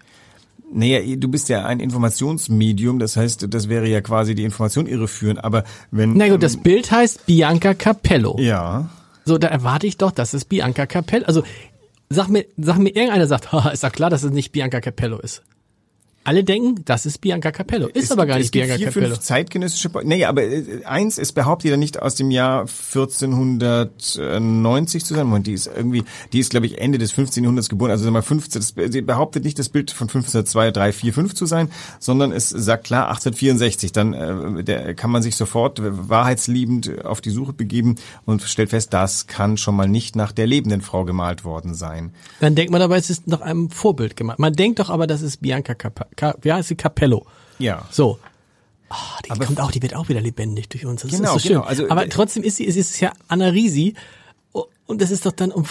Naja, 0.75 0.99
du 1.17 1.27
bist 1.27 1.49
ja 1.49 1.65
ein 1.65 1.79
Informationsmedium, 1.79 2.97
das 2.97 3.15
heißt, 3.15 3.45
das 3.53 3.69
wäre 3.69 3.87
ja 3.87 4.01
quasi 4.01 4.33
die 4.33 4.43
Information 4.43 4.87
irreführend, 4.87 5.43
aber 5.43 5.65
wenn... 5.91 6.13
Na 6.17 6.27
gut, 6.29 6.41
das 6.41 6.57
Bild 6.57 6.91
heißt 6.91 7.27
Bianca 7.27 7.75
Capello. 7.75 8.37
Ja, 8.39 8.89
So, 9.25 9.37
da 9.37 9.47
erwarte 9.47 9.87
ich 9.87 9.97
doch, 9.97 10.11
dass 10.11 10.33
es 10.33 10.45
Bianca 10.45 10.85
Capello. 10.85 11.25
Also 11.25 11.43
sag 12.09 12.27
mir, 12.27 12.45
sag 12.57 12.77
mir 12.77 12.95
irgendeiner 12.95 13.27
sagt, 13.27 13.51
haha, 13.51 13.69
ist 13.69 13.83
doch 13.83 13.91
klar, 13.91 14.09
dass 14.09 14.23
es 14.23 14.31
nicht 14.31 14.51
Bianca 14.51 14.81
Capello 14.81 15.19
ist. 15.19 15.43
Alle 16.25 16.43
denken, 16.43 16.83
das 16.85 17.05
ist 17.05 17.19
Bianca 17.19 17.51
Capello. 17.51 17.87
Ist 17.87 18.05
Es 18.05 18.11
aber 18.11 18.23
gibt- 18.23 18.29
gar 18.33 18.37
nicht 18.39 18.51
Bianca 18.51 18.75
vier, 18.77 18.87
Capello. 18.87 19.07
Fünf 19.07 19.19
zeitgenössische, 19.19 19.89
Po- 19.89 20.01
nee, 20.03 20.23
aber 20.25 20.43
äh, 20.43 20.83
eins, 20.85 21.17
es 21.17 21.31
behauptet 21.33 21.71
ja 21.71 21.77
nicht 21.77 22.01
aus 22.01 22.15
dem 22.15 22.31
Jahr 22.31 22.61
1490 22.61 25.03
zu 25.05 25.15
sein. 25.15 25.27
Moment, 25.27 25.47
die 25.47 25.53
ist 25.53 25.67
irgendwie, 25.67 26.03
die 26.31 26.39
ist 26.39 26.49
glaube 26.51 26.65
ich 26.65 26.79
Ende 26.79 26.97
des 26.97 27.11
15. 27.11 27.43
Jahrhunderts 27.43 27.67
geboren. 27.69 27.91
Also 27.91 28.05
sag 28.05 28.13
mal 28.13 28.21
15, 28.21 28.61
das, 28.61 28.73
sie 28.93 29.01
behauptet 29.01 29.43
nicht 29.43 29.59
das 29.59 29.67
Bild 29.69 29.91
von 29.91 30.07
1502, 30.07 30.71
3, 30.71 30.93
4, 30.93 31.13
5 31.13 31.33
zu 31.35 31.45
sein, 31.45 31.69
sondern 31.99 32.31
es 32.31 32.49
sagt 32.49 32.85
klar 32.85 33.07
1864. 33.09 33.91
Dann 33.91 34.13
äh, 34.13 34.63
der, 34.63 34.93
kann 34.95 35.11
man 35.11 35.21
sich 35.21 35.35
sofort 35.35 35.79
wahrheitsliebend 35.83 37.03
auf 37.05 37.21
die 37.21 37.29
Suche 37.31 37.53
begeben 37.53 37.95
und 38.25 38.41
stellt 38.43 38.69
fest, 38.69 38.93
das 38.93 39.27
kann 39.27 39.57
schon 39.57 39.75
mal 39.75 39.87
nicht 39.87 40.15
nach 40.15 40.31
der 40.31 40.47
lebenden 40.47 40.81
Frau 40.81 41.03
gemalt 41.05 41.43
worden 41.43 41.73
sein. 41.73 42.11
Dann 42.39 42.55
denkt 42.55 42.71
man 42.71 42.81
aber, 42.81 42.97
es 42.97 43.09
ist 43.09 43.27
nach 43.27 43.41
einem 43.41 43.69
Vorbild 43.69 44.15
gemacht. 44.15 44.39
Man 44.39 44.53
denkt 44.53 44.79
doch 44.79 44.89
aber, 44.89 45.07
das 45.07 45.21
ist 45.21 45.41
Bianca 45.41 45.73
Cap 45.75 46.07
Ca 46.15 46.35
wie 46.41 46.51
heißt 46.51 46.69
sie? 46.69 46.75
Capello. 46.75 47.25
Ja. 47.59 47.87
So. 47.91 48.19
Ah, 48.89 49.19
die 49.25 49.29
kommt 49.39 49.59
auch, 49.59 49.71
die 49.71 49.81
wird 49.81 49.95
auch 49.95 50.09
wieder 50.09 50.21
lebendig 50.21 50.69
durch 50.69 50.85
uns. 50.85 51.01
Das 51.01 51.11
Genau, 51.11 51.35
ist 51.35 51.43
so 51.43 51.49
genau. 51.49 51.61
schön. 51.61 51.69
Also, 51.69 51.89
aber 51.89 52.05
äh, 52.05 52.09
trotzdem 52.09 52.43
ist 52.43 52.57
sie, 52.57 52.67
es 52.67 52.75
ist 52.75 52.99
ja 52.99 53.13
Anna 53.27 53.47
Risi. 53.47 53.95
Und 54.85 55.01
das 55.01 55.11
ist 55.11 55.25
doch 55.25 55.31
dann 55.31 55.51
um, 55.51 55.65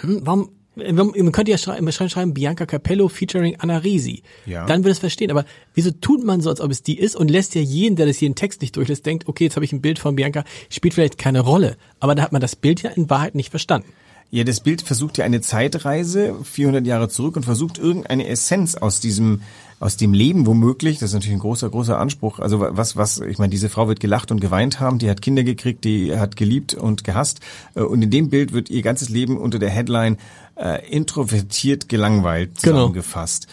hm, 0.00 0.20
warum, 0.22 0.50
Man 0.76 1.32
könnte 1.32 1.50
ja 1.50 1.58
schreiben, 1.58 1.90
schreiben 1.92 2.32
Bianca 2.32 2.64
Capello 2.64 3.08
featuring 3.08 3.56
Anna 3.58 3.78
Risi. 3.78 4.22
Ja. 4.46 4.64
Dann 4.64 4.84
würde 4.84 4.92
es 4.92 5.00
verstehen. 5.00 5.30
Aber 5.30 5.44
wieso 5.74 5.90
tut 5.90 6.24
man 6.24 6.40
so, 6.40 6.48
als 6.48 6.60
ob 6.60 6.70
es 6.70 6.82
die 6.82 6.98
ist 6.98 7.14
und 7.16 7.30
lässt 7.30 7.54
ja 7.54 7.60
jeden, 7.60 7.96
der 7.96 8.06
das 8.06 8.16
hier 8.16 8.28
in 8.28 8.36
Text 8.36 8.62
nicht 8.62 8.76
durchlässt, 8.76 9.04
denkt, 9.04 9.28
okay, 9.28 9.44
jetzt 9.44 9.56
habe 9.56 9.64
ich 9.64 9.72
ein 9.72 9.82
Bild 9.82 9.98
von 9.98 10.16
Bianca, 10.16 10.44
spielt 10.70 10.94
vielleicht 10.94 11.18
keine 11.18 11.40
Rolle. 11.40 11.76
Aber 12.00 12.14
da 12.14 12.22
hat 12.22 12.32
man 12.32 12.40
das 12.40 12.56
Bild 12.56 12.82
ja 12.82 12.90
in 12.90 13.10
Wahrheit 13.10 13.34
nicht 13.34 13.50
verstanden. 13.50 13.88
Ja, 14.30 14.44
das 14.44 14.60
Bild 14.60 14.80
versucht 14.80 15.18
ja 15.18 15.26
eine 15.26 15.42
Zeitreise 15.42 16.36
400 16.42 16.86
Jahre 16.86 17.10
zurück 17.10 17.36
und 17.36 17.42
versucht 17.42 17.76
irgendeine 17.76 18.26
Essenz 18.28 18.76
aus 18.76 18.98
diesem 18.98 19.42
aus 19.82 19.96
dem 19.96 20.14
Leben 20.14 20.46
womöglich, 20.46 21.00
das 21.00 21.10
ist 21.10 21.14
natürlich 21.14 21.36
ein 21.36 21.40
großer, 21.40 21.68
großer 21.68 21.98
Anspruch. 21.98 22.38
Also 22.38 22.60
was, 22.60 22.96
was, 22.96 23.18
ich 23.18 23.38
meine, 23.38 23.50
diese 23.50 23.68
Frau 23.68 23.88
wird 23.88 23.98
gelacht 23.98 24.30
und 24.30 24.40
geweint 24.40 24.78
haben, 24.78 25.00
die 25.00 25.10
hat 25.10 25.20
Kinder 25.20 25.42
gekriegt, 25.42 25.82
die 25.84 26.16
hat 26.16 26.36
geliebt 26.36 26.74
und 26.74 27.02
gehasst. 27.02 27.40
Äh, 27.74 27.80
und 27.80 28.00
in 28.00 28.10
dem 28.10 28.30
Bild 28.30 28.52
wird 28.52 28.70
ihr 28.70 28.82
ganzes 28.82 29.08
Leben 29.08 29.36
unter 29.36 29.58
der 29.58 29.70
Headline 29.70 30.18
äh, 30.54 30.88
introvertiert 30.88 31.88
gelangweilt 31.88 32.62
Genau. 32.62 32.76
zusammengefasst. 32.76 33.48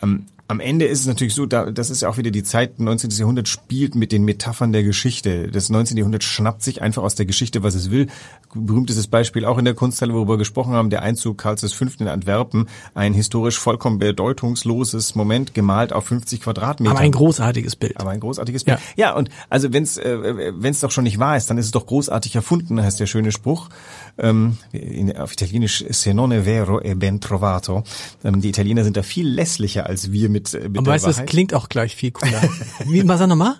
Ähm, 0.00 0.26
am 0.52 0.60
Ende 0.60 0.84
ist 0.84 1.00
es 1.00 1.06
natürlich 1.06 1.34
so, 1.34 1.46
da, 1.46 1.70
das 1.70 1.88
ist 1.88 2.02
ja 2.02 2.10
auch 2.10 2.18
wieder 2.18 2.30
die 2.30 2.42
Zeit, 2.42 2.78
19. 2.78 3.10
Jahrhundert 3.12 3.48
spielt 3.48 3.94
mit 3.94 4.12
den 4.12 4.22
Metaphern 4.24 4.70
der 4.70 4.82
Geschichte. 4.82 5.48
Das 5.48 5.70
19. 5.70 5.96
Jahrhundert 5.96 6.24
schnappt 6.24 6.62
sich 6.62 6.82
einfach 6.82 7.02
aus 7.02 7.14
der 7.14 7.24
Geschichte, 7.24 7.62
was 7.62 7.74
es 7.74 7.90
will. 7.90 8.08
Berühmtestes 8.54 9.06
Beispiel 9.06 9.46
auch 9.46 9.56
in 9.56 9.64
der 9.64 9.72
Kunsthalle, 9.72 10.12
worüber 10.12 10.34
wir 10.34 10.38
gesprochen 10.38 10.74
haben, 10.74 10.90
der 10.90 11.00
Einzug 11.00 11.38
Karls 11.38 11.72
V. 11.72 11.86
in 11.98 12.06
Antwerpen. 12.06 12.68
Ein 12.94 13.14
historisch 13.14 13.58
vollkommen 13.58 13.98
bedeutungsloses 13.98 15.14
Moment, 15.14 15.54
gemalt 15.54 15.94
auf 15.94 16.04
50 16.04 16.42
Quadratmeter. 16.42 16.90
Aber 16.90 17.00
ein 17.00 17.12
großartiges 17.12 17.76
Bild. 17.76 17.98
Aber 17.98 18.10
ein 18.10 18.20
großartiges 18.20 18.64
Bild. 18.64 18.78
Ja, 18.96 19.14
und 19.14 19.30
also 19.48 19.72
wenn 19.72 19.84
es 19.84 19.96
äh, 19.96 20.52
wenn's 20.54 20.80
doch 20.80 20.90
schon 20.90 21.04
nicht 21.04 21.18
wahr 21.18 21.38
ist, 21.38 21.48
dann 21.48 21.56
ist 21.56 21.64
es 21.64 21.70
doch 21.70 21.86
großartig 21.86 22.36
erfunden, 22.36 22.82
heißt 22.82 23.00
der 23.00 23.06
schöne 23.06 23.32
Spruch. 23.32 23.70
Ähm, 24.18 24.58
in, 24.72 25.16
auf 25.16 25.32
Italienisch 25.32 25.86
se 25.88 26.12
non 26.12 26.30
è 26.32 26.44
vero 26.44 26.78
è 26.78 26.94
ben 26.94 27.20
trovato. 27.20 27.84
Ähm, 28.22 28.42
die 28.42 28.50
Italiener 28.50 28.84
sind 28.84 28.98
da 28.98 29.02
viel 29.02 29.26
lässlicher 29.26 29.86
als 29.86 30.12
wir 30.12 30.28
mit, 30.28 30.41
äh, 30.54 30.68
mit 30.68 30.78
Aber 30.78 30.92
weißt 30.92 31.04
du, 31.04 31.08
das 31.08 31.26
klingt 31.26 31.54
auch 31.54 31.68
gleich 31.68 31.96
viel 31.96 32.12
cooler. 32.12 32.42
Wie, 32.86 33.06
was 33.06 33.18
sag 33.18 33.28
nochmal? 33.28 33.56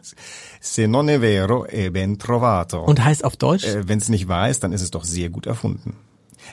Se 0.61 0.87
non 0.87 1.09
è 1.09 1.21
vero 1.21 1.67
è 1.67 1.91
ben 1.91 2.19
trovato. 2.19 2.85
Und 2.85 3.05
heißt 3.05 3.25
auf 3.25 3.37
Deutsch? 3.37 3.65
äh, 3.65 3.89
wenn 3.89 3.99
es 3.99 4.09
nicht 4.09 4.29
wahr 4.29 4.49
ist, 4.49 4.63
dann 4.63 4.73
ist 4.73 4.83
es 4.83 4.91
doch 4.91 5.05
sehr 5.05 5.29
gut 5.29 5.47
erfunden. 5.47 5.97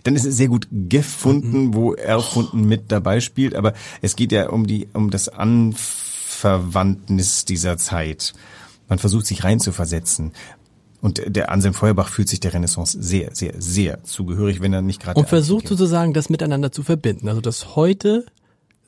Dann 0.03 0.15
ist 0.15 0.25
es 0.25 0.37
sehr 0.37 0.47
gut 0.47 0.67
gefunden, 0.71 1.73
wo 1.73 1.93
erfunden 1.93 2.67
mit 2.67 2.91
dabei 2.91 3.21
spielt, 3.21 3.55
aber 3.55 3.73
es 4.01 4.15
geht 4.15 4.31
ja 4.31 4.49
um 4.49 4.67
die 4.67 4.87
um 4.93 5.09
das 5.09 5.29
Anverwandtnis 5.29 7.45
dieser 7.45 7.77
Zeit. 7.77 8.33
Man 8.87 8.99
versucht 8.99 9.25
sich 9.25 9.43
reinzuversetzen. 9.43 10.33
Und 11.01 11.21
der 11.27 11.49
Anselm 11.49 11.73
Feuerbach 11.73 12.09
fühlt 12.09 12.27
sich 12.27 12.41
der 12.41 12.53
Renaissance 12.53 12.97
sehr, 12.99 13.33
sehr, 13.33 13.53
sehr 13.57 14.03
zugehörig, 14.03 14.59
wenn 14.59 14.73
er 14.73 14.81
nicht 14.81 15.01
gerade 15.01 15.17
und 15.17 15.29
versucht 15.29 15.65
sozusagen 15.67 16.13
das 16.13 16.29
miteinander 16.29 16.73
zu 16.73 16.83
verbinden. 16.83 17.29
Also 17.29 17.39
dass 17.39 17.77
heute 17.77 18.25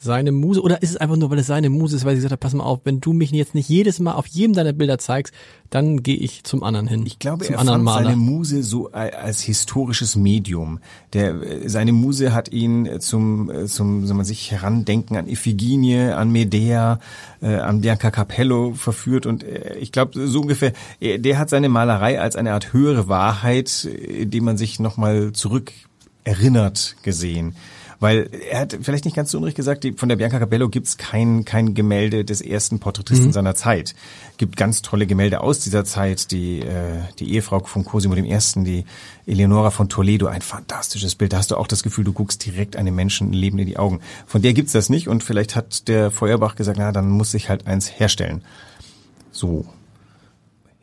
seine 0.03 0.31
Muse, 0.31 0.61
oder 0.63 0.81
ist 0.81 0.89
es 0.89 0.97
einfach 0.97 1.15
nur, 1.15 1.29
weil 1.29 1.37
es 1.37 1.45
seine 1.45 1.69
Muse 1.69 1.95
ist, 1.95 2.05
weil 2.05 2.15
sie 2.15 2.21
gesagt 2.21 2.31
hat, 2.33 2.39
pass 2.39 2.55
mal 2.55 2.63
auf, 2.63 2.79
wenn 2.85 3.01
du 3.01 3.13
mich 3.13 3.29
jetzt 3.31 3.53
nicht 3.53 3.69
jedes 3.69 3.99
Mal 3.99 4.13
auf 4.13 4.25
jedem 4.25 4.53
deiner 4.55 4.73
Bilder 4.73 4.97
zeigst, 4.97 5.31
dann 5.69 6.01
gehe 6.01 6.15
ich 6.17 6.43
zum 6.43 6.63
anderen 6.63 6.87
hin. 6.87 7.03
Ich 7.05 7.19
glaube, 7.19 7.45
zum 7.45 7.53
er 7.53 7.59
anderen 7.59 7.77
fand 7.85 7.85
Maler. 7.85 8.03
seine 8.05 8.15
Muse 8.17 8.63
so 8.63 8.87
a- 8.91 8.97
als 9.09 9.41
historisches 9.41 10.15
Medium. 10.15 10.79
Der, 11.13 11.35
äh, 11.41 11.69
seine 11.69 11.91
Muse 11.91 12.33
hat 12.33 12.51
ihn 12.51 12.87
äh, 12.87 12.99
zum, 12.99 13.51
äh, 13.51 13.67
zum, 13.67 14.07
soll 14.07 14.17
man 14.17 14.25
sich 14.25 14.49
herandenken 14.51 15.17
an 15.17 15.27
Iphigenie, 15.27 15.99
an 16.11 16.31
Medea, 16.31 16.99
äh, 17.41 17.55
an 17.57 17.81
Bianca 17.81 18.09
Capello 18.09 18.73
verführt 18.73 19.27
und 19.27 19.43
äh, 19.43 19.77
ich 19.77 19.91
glaube, 19.91 20.27
so 20.27 20.41
ungefähr, 20.41 20.73
äh, 20.99 21.19
der 21.19 21.37
hat 21.37 21.49
seine 21.51 21.69
Malerei 21.69 22.19
als 22.19 22.35
eine 22.35 22.53
Art 22.53 22.73
höhere 22.73 23.07
Wahrheit, 23.07 23.85
äh, 23.85 24.25
die 24.25 24.41
man 24.41 24.57
sich 24.57 24.79
nochmal 24.79 25.31
zurück 25.33 25.71
erinnert 26.23 26.95
gesehen. 27.03 27.55
Weil 28.01 28.31
er 28.49 28.61
hat 28.61 28.77
vielleicht 28.81 29.05
nicht 29.05 29.15
ganz 29.15 29.29
so 29.29 29.37
unrecht 29.37 29.55
gesagt, 29.55 29.83
die, 29.83 29.93
von 29.93 30.09
der 30.09 30.15
Bianca 30.15 30.39
Capello 30.39 30.69
gibt's 30.69 30.97
kein, 30.97 31.45
kein 31.45 31.75
Gemälde 31.75 32.25
des 32.25 32.41
ersten 32.41 32.79
Porträtisten 32.79 33.31
seiner 33.31 33.53
Zeit. 33.53 33.93
Gibt 34.37 34.57
ganz 34.57 34.81
tolle 34.81 35.05
Gemälde 35.05 35.41
aus 35.41 35.59
dieser 35.59 35.85
Zeit. 35.85 36.31
Die, 36.31 36.61
äh, 36.61 37.03
die 37.19 37.31
Ehefrau 37.31 37.59
von 37.59 37.85
Cosimo 37.85 38.15
I., 38.15 38.39
die 38.63 38.85
Eleonora 39.27 39.69
von 39.69 39.87
Toledo, 39.87 40.25
ein 40.25 40.41
fantastisches 40.41 41.13
Bild. 41.13 41.31
Da 41.31 41.37
hast 41.37 41.51
du 41.51 41.57
auch 41.57 41.67
das 41.67 41.83
Gefühl, 41.83 42.03
du 42.03 42.11
guckst 42.11 42.43
direkt 42.43 42.75
einem 42.75 42.95
Menschen 42.95 43.33
Leben 43.33 43.59
in 43.59 43.67
die 43.67 43.77
Augen. 43.77 43.99
Von 44.25 44.41
der 44.41 44.53
gibt's 44.53 44.71
das 44.71 44.89
nicht 44.89 45.07
und 45.07 45.23
vielleicht 45.23 45.55
hat 45.55 45.87
der 45.87 46.09
Feuerbach 46.09 46.55
gesagt, 46.55 46.79
na, 46.79 46.91
dann 46.91 47.07
muss 47.07 47.35
ich 47.35 47.49
halt 47.49 47.67
eins 47.67 47.87
herstellen. 47.99 48.43
So. 49.31 49.67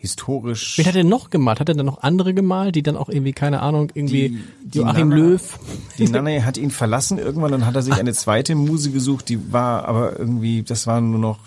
Historisch. 0.01 0.79
Wen 0.79 0.87
hat 0.87 0.95
er 0.95 1.03
noch 1.03 1.29
gemalt? 1.29 1.59
Hat 1.59 1.69
er 1.69 1.75
dann 1.75 1.85
noch 1.87 2.03
andere 2.03 2.33
gemalt, 2.33 2.77
die 2.77 2.85
dann 2.85 2.97
auch 2.97 3.09
irgendwie, 3.09 3.33
keine 3.33 3.61
Ahnung, 3.63 3.91
irgendwie 3.95 4.39
Die- 4.63 4.79
Joachim 4.79 5.09
Nana- 5.09 5.17
Löw? 5.17 5.59
Die 5.99 6.09
Nanne 6.09 6.45
hat 6.45 6.57
ihn 6.57 6.71
verlassen 6.71 7.19
irgendwann 7.19 7.53
und 7.53 7.67
hat 7.67 7.75
er 7.75 7.83
sich 7.83 7.95
eine 7.95 8.13
zweite 8.13 8.55
Muse 8.55 8.93
gesucht, 8.93 9.29
die 9.29 9.53
war 9.53 9.87
aber 9.89 10.17
irgendwie, 10.17 10.63
das 10.63 10.87
war 10.87 11.01
nur 11.01 11.19
noch, 11.19 11.41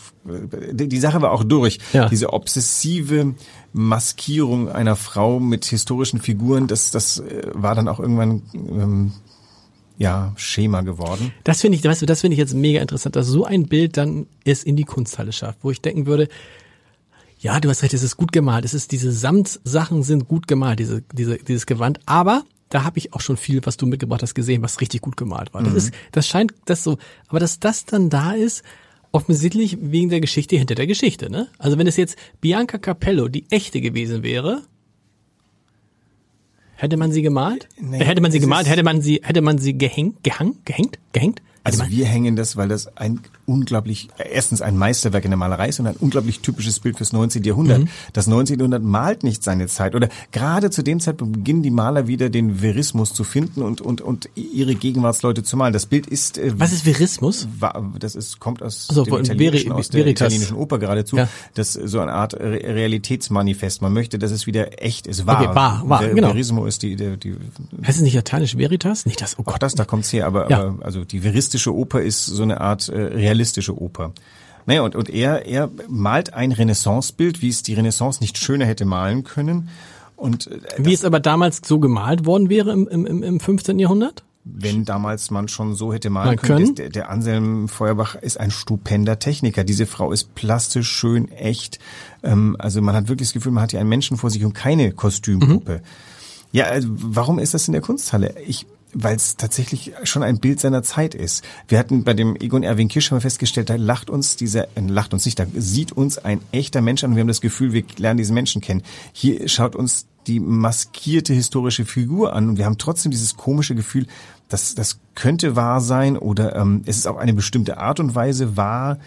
die, 0.74 0.90
die 0.90 1.00
Sache 1.00 1.22
war 1.22 1.32
auch 1.32 1.46
durch. 1.46 1.80
Ja. 1.94 2.10
Diese 2.10 2.34
obsessive 2.34 3.36
Maskierung 3.72 4.68
einer 4.70 4.98
Frau 4.98 5.40
mit 5.40 5.64
historischen 5.66 6.20
Figuren, 6.20 6.68
das, 6.68 6.92
das 6.92 7.20
äh, 7.20 7.44
war 7.54 7.74
dann 7.74 7.88
auch 7.88 8.02
irgendwann, 8.02 8.42
ähm, 8.54 9.12
ja, 9.98 10.34
Schema 10.36 10.82
geworden. 10.82 11.32
Das 11.44 11.62
finde 11.62 11.78
ich, 11.78 11.84
weißt 11.86 12.02
du, 12.02 12.06
das 12.06 12.22
finde 12.22 12.34
ich 12.34 12.40
jetzt 12.40 12.54
mega 12.54 12.82
interessant, 12.82 13.16
dass 13.16 13.28
so 13.28 13.46
ein 13.46 13.68
Bild 13.68 13.98
dann 13.98 14.26
es 14.44 14.64
in 14.64 14.76
die 14.76 14.84
Kunsthalle 14.84 15.32
schafft, 15.32 15.60
wo 15.62 15.72
ich 15.72 15.80
denken 15.82 16.06
würde, 16.06 16.28
ja, 17.42 17.60
du 17.60 17.70
hast 17.70 17.82
recht, 17.82 17.94
es 17.94 18.04
ist 18.04 18.18
gut 18.18 18.32
gemalt, 18.32 18.66
es 18.66 18.74
ist 18.74 18.92
diese 18.92 19.12
Samtsachen 19.12 20.04
sind 20.04 20.28
gut 20.28 20.48
gemalt, 20.48 20.80
diese, 20.80 21.02
diese, 21.12 21.38
dieses 21.38 21.66
Gewand, 21.66 22.00
aber 22.06 22.44
da 22.70 22.84
habe 22.84 23.00
ich 23.00 23.14
auch 23.14 23.20
schon 23.20 23.36
viel, 23.36 23.66
was 23.66 23.78
du 23.78 23.88
mitgebracht 23.88 24.22
hast, 24.22 24.36
gesehen, 24.36 24.62
was 24.62 24.80
richtig 24.80 25.02
gut 25.02 25.18
gemalt 25.18 25.54
war. 25.54 25.62
Das 25.62 25.74
ist, 25.74 25.94
das 26.14 26.28
scheint 26.28 26.54
das 26.66 26.84
so, 26.84 26.98
aber 27.28 27.40
dass 27.40 27.60
das 27.60 27.86
dann 27.86 28.10
da 28.10 28.32
ist, 28.32 28.64
offensichtlich 29.12 29.78
wegen 29.82 30.10
der 30.10 30.22
Geschichte 30.22 30.56
hinter 30.56 30.76
der 30.76 30.88
Geschichte, 30.88 31.30
ne? 31.30 31.48
Also 31.58 31.78
wenn 31.78 31.88
es 31.88 31.98
jetzt 31.98 32.16
Bianca 32.40 32.78
Capello 32.78 33.28
die 33.28 33.46
echte 33.50 33.82
gewesen 33.82 34.24
wäre, 34.24 34.62
hätte 36.76 36.96
man 36.96 37.12
sie 37.12 37.24
gemalt? 37.24 37.68
Nee, 37.78 38.06
hätte 38.06 38.22
man 38.22 38.32
sie 38.32 38.40
gemalt? 38.40 38.68
Hätte 38.70 38.84
man 38.84 39.02
sie, 39.02 39.20
hätte 39.24 39.42
man 39.42 39.58
sie 39.58 39.78
gehängt, 39.78 40.24
gehangen, 40.24 40.60
gehängt, 40.64 41.00
gehängt? 41.12 41.42
Also 41.64 41.84
wir 41.90 42.06
hängen 42.06 42.36
das, 42.36 42.58
weil 42.58 42.68
das 42.70 42.98
ein 42.98 43.20
unglaublich, 43.46 44.08
erstens 44.18 44.62
ein 44.62 44.78
Meisterwerk 44.78 45.26
in 45.26 45.32
der 45.32 45.38
Malerei 45.38 45.70
ist 45.70 45.80
und 45.80 45.86
ein 45.88 45.96
unglaublich 46.00 46.40
typisches 46.40 46.80
Bild 46.80 46.98
fürs 46.98 47.14
19. 47.14 47.44
Jahrhundert. 47.44 47.82
Mhm. 47.82 47.88
Das 48.14 48.26
19. 48.28 48.58
Jahrhundert 48.60 48.82
malt 48.84 49.24
nicht 49.24 49.44
seine 49.44 49.68
Zeit 49.68 49.94
oder 49.94 50.10
gerade 50.32 50.70
zu 50.72 50.82
dem 50.84 51.00
Zeitpunkt 51.00 51.34
beginnen 51.34 51.62
die 51.62 51.70
Maler 51.70 52.08
wieder 52.08 52.30
den 52.30 52.62
Verismus 52.62 53.14
zu 53.14 53.24
finden 53.24 53.62
und, 53.62 53.80
und, 53.82 54.02
und 54.02 54.28
ihre 54.36 54.74
Gegenwartsleute 54.76 55.44
zu 55.44 55.56
malen. 55.58 55.74
Das 55.74 55.86
Bild 55.86 56.08
ist, 56.08 56.38
äh, 56.38 56.52
Was 56.58 56.72
ist 56.74 56.86
Verismus? 56.86 57.48
das 58.00 58.16
ist, 58.16 58.40
kommt 58.40 58.64
aus 58.64 58.88
Also 58.90 59.04
dem 59.04 59.20
Italienischen, 59.20 59.72
Veri- 59.72 59.76
aus 59.76 59.90
der 59.90 60.00
Veritas. 60.00 60.28
italienischen 60.28 60.56
Oper 60.58 60.80
geradezu. 60.80 61.18
Ja. 61.18 61.28
Das 61.54 61.76
ist 61.76 61.90
so 61.92 62.00
eine 62.00 62.14
Art 62.14 62.34
Re 62.34 62.60
Realitätsmanifest. 62.64 63.82
Man 63.82 63.94
möchte, 63.94 64.18
dass 64.20 64.32
es 64.32 64.48
wieder 64.48 64.82
echt 64.84 65.08
ist, 65.08 65.26
wahr. 65.26 65.42
Okay, 65.44 65.56
wahr, 65.56 65.84
wahr, 65.86 66.02
Ver- 66.04 66.14
genau. 66.14 66.30
Verismo 66.30 66.66
ist 66.66 66.84
die, 66.84 66.96
die, 66.96 67.18
die 67.18 67.36
Heißt 67.86 67.98
es 67.98 68.04
nicht 68.04 68.14
lateinisch 68.14 68.58
Veritas? 68.58 69.06
Nicht 69.06 69.22
das, 69.22 69.38
oh 69.38 69.42
auch 69.42 69.46
Gott. 69.54 69.64
das, 69.64 69.76
da 69.76 69.86
kommt's 69.86 70.12
her, 70.14 70.26
aber, 70.28 70.50
Ja. 70.50 70.62
aber 70.68 70.86
also 70.86 71.04
die 71.06 71.24
veristische 71.52 71.76
Oper 71.76 72.02
ist 72.02 72.26
so 72.26 72.44
eine 72.44 72.62
Art 72.62 72.88
äh, 72.90 72.98
realistische 72.98 73.80
Oper. 73.80 74.14
Naja, 74.68 74.84
und, 74.84 74.96
und 74.96 75.10
er, 75.10 75.46
er 75.46 75.70
malt 75.90 76.34
ein 76.34 76.52
Renaissancebild, 76.54 77.42
wie 77.42 77.50
es 77.50 77.62
die 77.64 77.74
Renaissance 77.74 78.22
nicht 78.22 78.38
schöner 78.38 78.66
hätte 78.66 78.86
malen 78.86 79.24
können. 79.24 79.68
Und 80.16 80.48
äh, 80.48 80.60
Wie 80.78 80.94
es 80.94 81.04
aber 81.04 81.20
damals 81.20 81.62
so 81.66 81.80
gemalt 81.80 82.26
worden 82.26 82.50
wäre 82.50 82.72
im, 82.72 82.88
im, 82.88 83.06
im- 83.06 83.24
im 83.24 83.40
15. 83.40 83.78
Jahrhundert? 83.80 84.24
wenn 84.44 84.86
damals 84.86 85.30
man 85.30 85.48
schon 85.48 85.76
so 85.76 85.94
hätte 85.94 86.10
malen 86.10 86.30
Mal 86.30 86.36
können. 86.38 86.74
Der, 86.74 86.90
der 86.90 87.12
Anselm 87.12 87.68
Feuerbach 87.68 88.16
ist 88.16 88.40
ein 88.40 88.50
stupender 88.50 89.20
Techniker. 89.20 89.64
Diese 89.64 89.86
Frau 89.86 90.12
ist 90.12 90.34
plastisch, 90.34 90.90
schön, 90.90 91.32
echt. 91.32 91.78
Ähm, 92.24 92.56
also 92.58 92.82
man 92.82 92.96
hat 92.96 93.08
wirklich 93.08 93.28
das 93.30 93.34
Gefühl, 93.34 93.52
man 93.52 93.62
hat 93.62 93.70
hier 93.70 93.80
einen 93.80 93.90
Menschen 93.90 94.18
vor 94.18 94.32
sich 94.32 94.44
und 94.44 94.54
keine 94.54 94.94
Kostümpuppe. 94.94 95.74
Mhm. 95.74 95.82
Ja, 96.54 96.66
also 96.66 96.88
warum 96.92 97.38
ist 97.38 97.54
das 97.54 97.68
in 97.68 97.74
der 97.74 97.84
Kunsthalle? 97.84 98.34
Ich 98.48 98.66
weil 98.94 99.16
es 99.16 99.38
tatsächlich 99.38 99.94
schon 100.04 100.24
ein 100.24 100.40
Bild 100.40 100.60
seiner 100.60 100.84
Zeit 100.84 101.16
ist. 101.16 101.44
Wir 101.68 101.80
hatten 101.80 102.04
bei 102.04 102.14
dem 102.14 102.36
Egon 102.36 102.64
Erwin 102.64 102.88
Kisch 102.88 103.12
haben 103.12 103.18
wir 103.18 103.22
festgestellt, 103.22 103.70
da 103.70 103.76
lacht 103.76 104.10
uns 104.10 104.36
dieser, 104.36 104.66
äh, 104.76 104.82
lacht 104.88 105.14
uns 105.14 105.26
nicht, 105.26 105.40
da 105.40 105.46
sieht 105.56 105.92
uns 105.92 106.18
ein 106.18 106.42
echter 106.52 106.82
Mensch 106.82 107.04
an 107.04 107.12
und 107.12 107.16
wir 107.16 107.22
haben 107.22 107.28
das 107.28 107.42
Gefühl, 107.42 107.74
wir 107.74 107.84
lernen 107.98 108.18
diesen 108.18 108.34
Menschen 108.34 108.62
kennen. 108.62 108.84
Hier 109.14 109.48
schaut 109.48 109.76
uns 109.76 110.08
die 110.28 110.40
maskierte 110.40 111.34
historische 111.34 111.86
Figur 111.86 112.34
an 112.34 112.50
und 112.50 112.58
wir 112.58 112.66
haben 112.66 112.78
trotzdem 112.78 113.12
dieses 113.12 113.38
komische 113.38 113.76
Gefühl, 113.76 114.06
dass 114.50 114.76
das 114.76 115.00
könnte 115.16 115.56
wahr 115.56 115.82
sein 115.82 116.18
oder 116.18 116.56
ähm, 116.56 116.84
es 116.86 116.98
ist 116.98 117.08
auf 117.08 117.18
eine 117.18 117.34
bestimmte 117.34 117.78
Art 117.78 118.00
und 118.00 118.14
Weise 118.16 118.58
wahr. 118.58 119.00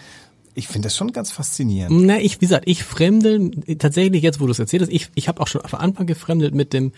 Ich 0.55 0.69
finde 0.69 0.87
das 0.87 0.97
schon 0.97 1.13
ganz 1.13 1.33
faszinierend. 1.33 2.05
Na, 2.05 2.19
ich, 2.21 2.37
wie 2.41 2.47
gesagt, 2.47 2.65
ich 2.67 2.85
fremdel 2.85 3.51
tatsächlich 3.79 4.23
jetzt, 4.23 4.41
wo 4.41 4.47
du 4.47 4.53
es 4.53 4.59
erzählt 4.59 4.83
hast, 4.83 4.93
ich, 4.93 5.11
ich 5.15 5.29
habe 5.29 5.41
auch 5.41 5.49
schon 5.49 5.63
von 5.63 5.81
Anfang 5.81 6.07
gefremdelt 6.07 6.55
mit 6.55 6.73
dem 6.73 6.93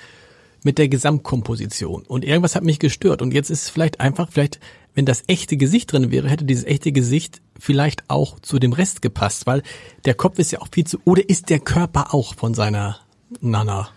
mit 0.63 0.79
der 0.79 0.89
Gesamtkomposition. 0.89 2.03
Und 2.03 2.25
irgendwas 2.25 2.57
hat 2.57 2.65
mich 2.65 2.79
gestört. 2.79 3.23
Und 3.23 3.33
jetzt 3.33 3.51
ist 3.51 3.65
es 3.65 3.71
vielleicht 3.71 4.01
einfach, 4.01 4.31
vielleicht, 4.31 4.61
wenn 4.95 5.07
das 5.07 5.25
echte 5.27 5.57
Gesicht 5.57 5.93
drin 5.93 6.11
wäre, 6.11 6.29
hätte 6.29 6.45
dieses 6.45 6.65
echte 6.65 6.93
Gesicht 6.93 7.41
vielleicht 7.59 8.05
auch 8.09 8.41
zu 8.41 8.59
dem 8.59 8.73
Rest 8.73 9.03
gepasst, 9.03 9.47
weil 9.47 9.63
der 10.05 10.15
Kopf 10.15 10.39
ist 10.39 10.53
ja 10.53 10.61
auch 10.61 10.69
viel 10.73 10.87
zu, 10.87 10.99
oder 11.05 11.29
ist 11.29 11.51
der 11.51 11.61
Körper 11.61 12.15
auch 12.15 12.35
von 12.35 12.55
seiner 12.55 12.99
Nana? 13.41 13.89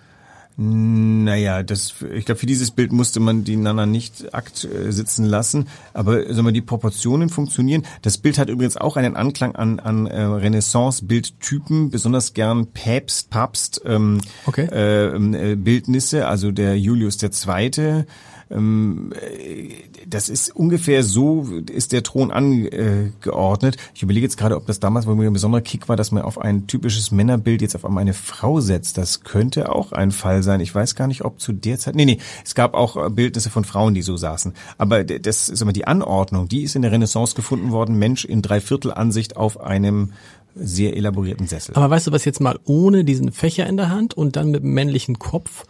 Naja, 0.61 1.63
das, 1.63 1.93
ich 2.13 2.25
glaube, 2.25 2.39
für 2.39 2.45
dieses 2.45 2.71
Bild 2.71 2.91
musste 2.91 3.21
man 3.21 3.45
die 3.45 3.55
Nana 3.55 3.85
nicht 3.85 4.33
akt 4.33 4.65
äh, 4.65 4.91
sitzen 4.91 5.23
lassen, 5.23 5.69
aber 5.93 6.33
sagen 6.33 6.45
wir, 6.47 6.51
die 6.51 6.59
Proportionen 6.59 7.29
funktionieren. 7.29 7.85
Das 8.01 8.17
Bild 8.17 8.37
hat 8.37 8.49
übrigens 8.49 8.75
auch 8.75 8.97
einen 8.97 9.15
Anklang 9.15 9.55
an, 9.55 9.79
an 9.79 10.05
äh, 10.05 10.21
Renaissance-Bildtypen, 10.21 11.91
besonders 11.91 12.33
gern 12.33 12.67
Päpst, 12.67 13.29
Papst 13.29 13.81
ähm, 13.85 14.19
Okay. 14.47 14.67
äh, 14.69 15.51
äh, 15.51 15.55
Bildnisse, 15.55 16.27
also 16.27 16.51
der 16.51 16.77
Julius 16.77 17.19
Zweite. 17.19 18.05
Ähm, 18.51 19.13
äh, 19.13 19.75
das 20.07 20.29
ist 20.29 20.55
ungefähr 20.55 21.03
so, 21.03 21.47
ist 21.71 21.91
der 21.91 22.03
Thron 22.03 22.31
angeordnet. 22.31 23.77
Ich 23.93 24.01
überlege 24.01 24.25
jetzt 24.25 24.37
gerade, 24.37 24.55
ob 24.55 24.65
das 24.65 24.79
damals 24.79 25.05
wohl 25.05 25.23
ein 25.25 25.33
besonderer 25.33 25.61
Kick 25.61 25.87
war, 25.87 25.95
dass 25.95 26.11
man 26.11 26.23
auf 26.23 26.39
ein 26.39 26.67
typisches 26.67 27.11
Männerbild 27.11 27.61
jetzt 27.61 27.75
auf 27.75 27.85
einmal 27.85 28.01
eine 28.01 28.13
Frau 28.13 28.59
setzt. 28.59 28.97
Das 28.97 29.23
könnte 29.23 29.71
auch 29.73 29.91
ein 29.91 30.11
Fall 30.11 30.41
sein. 30.41 30.48
Ich 30.61 30.73
weiß 30.73 30.95
gar 30.95 31.07
nicht, 31.07 31.23
ob 31.23 31.39
zu 31.39 31.53
der 31.53 31.77
Zeit. 31.77 31.95
Nee, 31.95 32.05
nee, 32.05 32.17
es 32.45 32.55
gab 32.55 32.73
auch 32.73 32.97
äh, 32.97 33.09
Bildnisse 33.09 33.49
von 33.49 33.63
Frauen, 33.65 33.93
die 33.93 34.01
so 34.01 34.17
saßen. 34.17 34.53
Aber 34.77 35.03
das 35.03 35.49
ist 35.49 35.61
immer 35.61 35.73
die 35.73 35.85
Anordnung, 35.85 36.47
die 36.47 36.63
ist 36.63 36.75
in 36.75 36.81
der 36.81 36.91
Renaissance 36.91 37.35
gefunden 37.35 37.71
worden. 37.71 37.95
Mensch 37.99 38.25
in 38.25 38.41
Dreiviertelansicht 38.41 39.37
auf 39.37 39.59
einem 39.59 40.13
sehr 40.55 40.97
elaborierten 40.97 41.47
Sessel. 41.47 41.75
Aber 41.75 41.89
weißt 41.89 42.07
du 42.07 42.11
was 42.11 42.25
jetzt 42.25 42.41
mal 42.41 42.57
ohne 42.65 43.03
diesen 43.05 43.31
Fächer 43.31 43.67
in 43.67 43.77
der 43.77 43.89
Hand 43.89 44.15
und 44.15 44.35
dann 44.35 44.51
mit 44.51 44.63
dem 44.63 44.73
männlichen 44.73 45.19
Kopf 45.19 45.65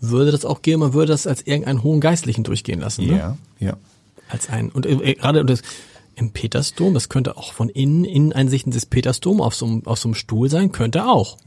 würde 0.00 0.32
das 0.32 0.44
auch 0.44 0.60
gehen, 0.60 0.80
man 0.80 0.92
würde 0.92 1.12
das 1.12 1.26
als 1.26 1.42
irgendeinen 1.46 1.82
hohen 1.82 2.00
Geistlichen 2.00 2.44
durchgehen 2.44 2.80
lassen, 2.80 3.06
ne? 3.06 3.16
ja, 3.16 3.36
ja. 3.60 3.76
Als 4.28 4.50
ein 4.50 4.70
und 4.70 4.84
äh, 4.86 5.14
gerade 5.14 5.40
und 5.40 5.48
das, 5.48 5.62
im 6.16 6.30
Petersdom, 6.30 6.94
das 6.94 7.08
könnte 7.08 7.36
auch 7.36 7.52
von 7.52 7.68
innen 7.68 8.04
Inneneinsichten 8.04 8.70
des 8.72 8.86
Petersdom 8.86 9.40
auf 9.40 9.54
so, 9.54 9.66
einem- 9.66 9.86
auf 9.86 9.98
so 9.98 10.08
einem 10.08 10.14
Stuhl 10.14 10.48
sein, 10.50 10.72
könnte 10.72 11.06
auch. 11.06 11.38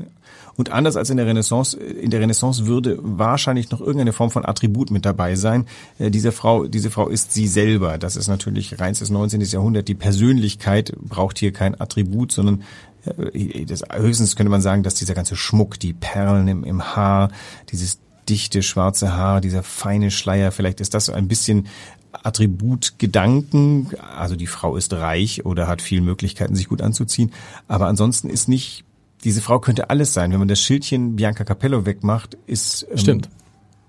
Und 0.57 0.71
anders 0.71 0.97
als 0.97 1.09
in 1.11 1.17
der 1.17 1.27
Renaissance, 1.27 1.77
in 1.77 2.09
der 2.09 2.19
Renaissance 2.19 2.65
würde 2.65 2.97
wahrscheinlich 3.01 3.69
noch 3.69 3.79
irgendeine 3.79 4.11
Form 4.11 4.31
von 4.31 4.43
Attribut 4.43 4.89
mit 4.89 5.05
dabei 5.05 5.35
sein. 5.35 5.67
Äh, 5.99 6.09
diese 6.11 6.31
Frau, 6.31 6.65
diese 6.65 6.89
Frau 6.89 7.07
ist 7.07 7.31
sie 7.31 7.47
selber. 7.47 7.97
Das 7.97 8.15
ist 8.15 8.27
natürlich 8.27 8.79
reinstes 8.79 9.09
19. 9.11 9.41
Jahrhundert. 9.41 9.87
Die 9.87 9.95
Persönlichkeit 9.95 10.93
braucht 10.99 11.37
hier 11.37 11.53
kein 11.53 11.79
Attribut, 11.79 12.31
sondern 12.31 12.63
äh, 13.05 13.65
das, 13.65 13.83
höchstens 13.93 14.35
könnte 14.35 14.49
man 14.49 14.61
sagen, 14.61 14.81
dass 14.81 14.95
dieser 14.95 15.13
ganze 15.13 15.35
Schmuck, 15.35 15.79
die 15.79 15.93
Perlen 15.93 16.47
im, 16.47 16.63
im 16.63 16.83
Haar, 16.95 17.29
dieses 17.71 17.99
dichte 18.27 18.63
schwarze 18.63 19.15
Haar, 19.15 19.41
dieser 19.41 19.63
feine 19.63 20.11
Schleier, 20.11 20.51
vielleicht 20.51 20.81
ist 20.81 20.93
das 20.93 21.09
ein 21.09 21.27
bisschen 21.27 21.67
Attributgedanken. 22.11 23.91
Also 24.15 24.35
die 24.35 24.47
Frau 24.47 24.75
ist 24.75 24.93
reich 24.93 25.45
oder 25.45 25.67
hat 25.67 25.81
viele 25.81 26.01
Möglichkeiten, 26.01 26.55
sich 26.55 26.67
gut 26.67 26.81
anzuziehen. 26.81 27.31
Aber 27.67 27.87
ansonsten 27.87 28.29
ist 28.29 28.47
nicht, 28.47 28.83
diese 29.23 29.41
Frau 29.41 29.60
könnte 29.60 29.89
alles 29.89 30.13
sein. 30.13 30.32
Wenn 30.32 30.39
man 30.39 30.47
das 30.47 30.62
Schildchen 30.62 31.15
Bianca 31.15 31.43
Capello 31.43 31.86
wegmacht, 31.86 32.38
ist 32.45 32.88
ähm, 32.89 32.97
Stimmt. 32.97 33.30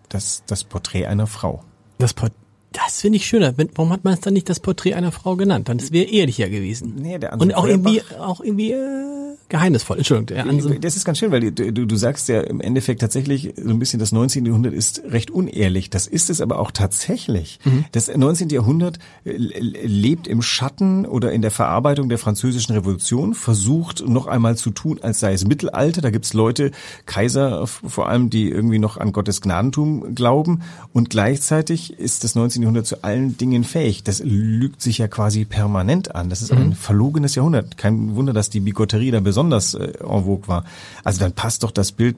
das 0.09 0.43
das 0.47 0.65
Porträt 0.65 1.07
einer 1.07 1.27
Frau. 1.27 1.63
Das, 1.99 2.15
Port 2.15 2.33
das 2.73 3.01
finde 3.01 3.17
ich 3.17 3.27
schöner. 3.27 3.55
Warum 3.75 3.93
hat 3.93 4.05
man 4.05 4.15
es 4.15 4.21
dann 4.21 4.35
nicht 4.35 4.49
das 4.49 4.61
Porträt 4.61 4.95
einer 4.95 5.13
Frau 5.13 5.37
genannt? 5.37 5.69
Dann 5.69 5.81
wäre 5.91 6.09
ehrlicher 6.09 6.49
gewesen. 6.49 6.97
Nee, 6.97 7.19
der 7.19 7.33
Und 7.35 7.55
Anselm 7.55 7.59
auch 7.59 7.67
irgendwie, 7.67 8.03
auch 8.19 8.41
irgendwie 8.41 8.73
äh, 8.73 9.37
geheimnisvoll. 9.49 9.99
Entschuldigung, 9.99 10.49
Anselm. 10.49 10.81
Das 10.81 10.97
ist 10.97 11.05
ganz 11.05 11.19
schön, 11.19 11.31
weil 11.31 11.51
du, 11.51 11.73
du, 11.73 11.87
du 11.87 11.97
sagst 11.97 12.29
ja 12.29 12.41
im 12.41 12.61
Endeffekt 12.61 13.01
tatsächlich 13.01 13.55
so 13.57 13.71
ein 13.71 13.79
bisschen, 13.79 13.99
das 13.99 14.13
19. 14.13 14.45
Jahrhundert 14.45 14.75
ist 14.75 15.03
recht 15.09 15.31
unehrlich. 15.31 15.91
Das 15.91 16.07
ist 16.07 16.29
es 16.29 16.41
aber 16.41 16.59
auch 16.59 16.71
tatsächlich. 16.71 17.59
Das 17.93 18.15
19. 18.15 18.51
Jahrhundert 18.51 18.99
äh, 19.25 19.33
lebt 19.37 20.27
im 20.27 20.43
Schatten 20.43 21.07
oder 21.07 21.33
in 21.33 21.43
der 21.43 21.51
Verarbeitung 21.51 22.09
der 22.09 22.19
französischen 22.19 22.73
Revolution, 22.75 23.35
versucht 23.35 24.07
noch 24.07 24.27
einmal 24.27 24.57
zu 24.57 24.71
tun, 24.71 25.01
als 25.03 25.21
sei 25.21 25.33
es 25.33 25.47
Mittelalter. 25.47 26.03
Da 26.03 26.11
gibt's 26.11 26.35
Leute, 26.35 26.71
Kaiser 27.07 27.67
vor 27.67 28.09
allem, 28.09 28.29
die 28.29 28.51
irgendwie 28.51 28.79
noch 28.79 28.99
an 28.99 29.13
Gottes 29.13 29.41
Gnadentum 29.41 30.15
glauben. 30.15 30.63
Und 30.93 31.09
gleichzeitig 31.09 31.99
ist 31.99 32.23
das 32.25 32.35
19. 32.35 32.63
Jahrhundert 32.63 32.87
zu 32.87 33.03
allen 33.03 33.39
Dingen 33.39 33.65
fähig. 33.65 34.05
Das 34.05 34.21
lügt 34.23 34.83
sich 34.83 34.99
ja 34.99 35.09
quasi 35.09 35.47
permanent 35.47 36.15
an. 36.15 36.29
Das 36.29 36.43
ist 36.43 36.53
ein 36.53 36.75
verlogenes 36.75 37.35
Jahrhundert. 37.35 37.79
Kein 37.79 38.15
Wunder, 38.15 38.33
dass 38.35 38.51
die 38.51 38.61
Bigotterie 38.61 39.11
da 39.11 39.21
besonders 39.21 39.38
äh, 39.47 39.93
en 40.01 40.25
vogue 40.25 40.49
war. 40.49 40.65
Also 41.05 41.21
dann 41.21 41.33
passt 41.33 41.63
doch 41.63 41.71
das 41.71 41.93
Bild 41.93 42.17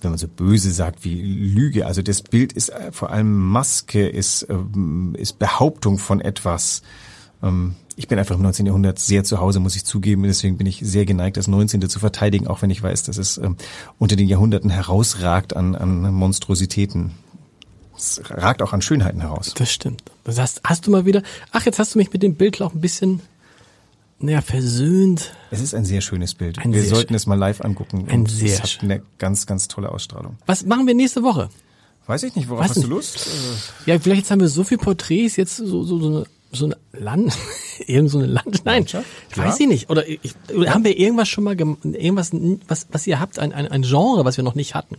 wenn 0.00 0.12
man 0.12 0.18
so 0.18 0.28
böse 0.28 0.70
sagt 0.70 1.04
wie 1.04 1.20
Lüge, 1.20 1.86
also 1.86 2.02
das 2.02 2.22
Bild 2.22 2.52
ist 2.52 2.68
äh, 2.68 2.92
vor 2.92 3.10
allem 3.10 3.36
Maske, 3.36 4.08
ist, 4.08 4.46
ähm, 4.48 5.14
ist 5.18 5.38
Behauptung 5.38 5.98
von 5.98 6.20
etwas. 6.20 6.82
Ähm, 7.42 7.74
ich 7.96 8.06
bin 8.06 8.18
einfach 8.18 8.36
im 8.36 8.42
19. 8.42 8.66
Jahrhundert 8.66 9.00
sehr 9.00 9.24
zu 9.24 9.40
Hause, 9.40 9.58
muss 9.58 9.74
ich 9.74 9.84
zugeben. 9.84 10.22
Deswegen 10.22 10.56
bin 10.56 10.68
ich 10.68 10.80
sehr 10.82 11.04
geneigt, 11.04 11.36
das 11.36 11.48
19. 11.48 11.88
zu 11.88 11.98
verteidigen, 11.98 12.46
auch 12.46 12.62
wenn 12.62 12.70
ich 12.70 12.82
weiß, 12.82 13.02
dass 13.02 13.18
es 13.18 13.38
ähm, 13.38 13.56
unter 13.98 14.14
den 14.14 14.28
Jahrhunderten 14.28 14.70
herausragt 14.70 15.56
an, 15.56 15.74
an 15.74 16.14
Monstrositäten. 16.14 17.12
Es 17.96 18.20
ragt 18.30 18.62
auch 18.62 18.72
an 18.72 18.82
Schönheiten 18.82 19.20
heraus. 19.20 19.52
Das 19.56 19.72
stimmt. 19.72 20.04
Das 20.22 20.38
hast, 20.38 20.60
hast 20.62 20.86
du 20.86 20.92
mal 20.92 21.06
wieder, 21.06 21.24
ach, 21.50 21.66
jetzt 21.66 21.80
hast 21.80 21.94
du 21.94 21.98
mich 21.98 22.12
mit 22.12 22.22
dem 22.22 22.36
Bild 22.36 22.62
auch 22.62 22.72
ein 22.72 22.80
bisschen, 22.80 23.20
naja, 24.20 24.40
versöhnt. 24.40 25.32
Es 25.50 25.60
ist 25.60 25.74
ein 25.74 25.84
sehr 25.84 26.00
schönes 26.00 26.34
Bild. 26.34 26.58
Ein 26.58 26.72
Wir 26.72 26.84
sollten 26.84 27.14
es 27.14 27.26
mal 27.26 27.36
live 27.38 27.60
angucken. 27.60 28.06
Ein 28.08 28.20
Und 28.20 28.30
sehr 28.30 28.48
es 28.54 28.62
hat 28.62 28.78
eine 28.82 29.02
ganz, 29.18 29.46
ganz 29.46 29.68
tolle 29.68 29.90
Ausstrahlung. 29.90 30.36
Was 30.46 30.64
machen 30.66 30.86
wir 30.86 30.94
nächste 30.94 31.22
Woche? 31.22 31.48
Weiß 32.06 32.22
ich 32.22 32.34
nicht, 32.34 32.48
worauf 32.48 32.62
Weiß 32.62 32.70
hast 32.70 32.76
du 32.76 32.80
nicht. 32.80 32.90
Lust? 32.90 33.28
Ja, 33.86 33.98
vielleicht 33.98 34.22
jetzt 34.22 34.30
haben 34.30 34.40
wir 34.40 34.48
so 34.48 34.64
viel 34.64 34.78
Porträts, 34.78 35.36
jetzt 35.36 35.56
so, 35.56 35.84
so, 35.84 35.98
so 35.98 36.06
eine, 36.08 36.24
so 36.52 36.64
eine 36.64 36.76
Land, 36.92 37.36
irgend 37.86 38.10
so 38.10 38.18
eine 38.18 38.26
Land, 38.26 38.64
nein, 38.64 38.76
Landschaft? 38.78 39.06
weiß 39.36 39.58
Ja. 39.58 39.64
ich 39.64 39.68
nicht. 39.68 39.90
Oder, 39.90 40.08
ich, 40.08 40.34
oder 40.54 40.72
haben 40.72 40.84
wir 40.84 40.96
irgendwas 40.98 41.28
schon 41.28 41.44
mal, 41.44 41.54
irgendwas, 41.58 42.30
was, 42.66 42.86
was 42.90 43.06
ihr 43.06 43.20
habt, 43.20 43.38
ein, 43.38 43.52
ein, 43.52 43.68
ein 43.68 43.82
Genre, 43.82 44.24
was 44.24 44.36
wir 44.38 44.44
noch 44.44 44.54
nicht 44.54 44.74
hatten? 44.74 44.96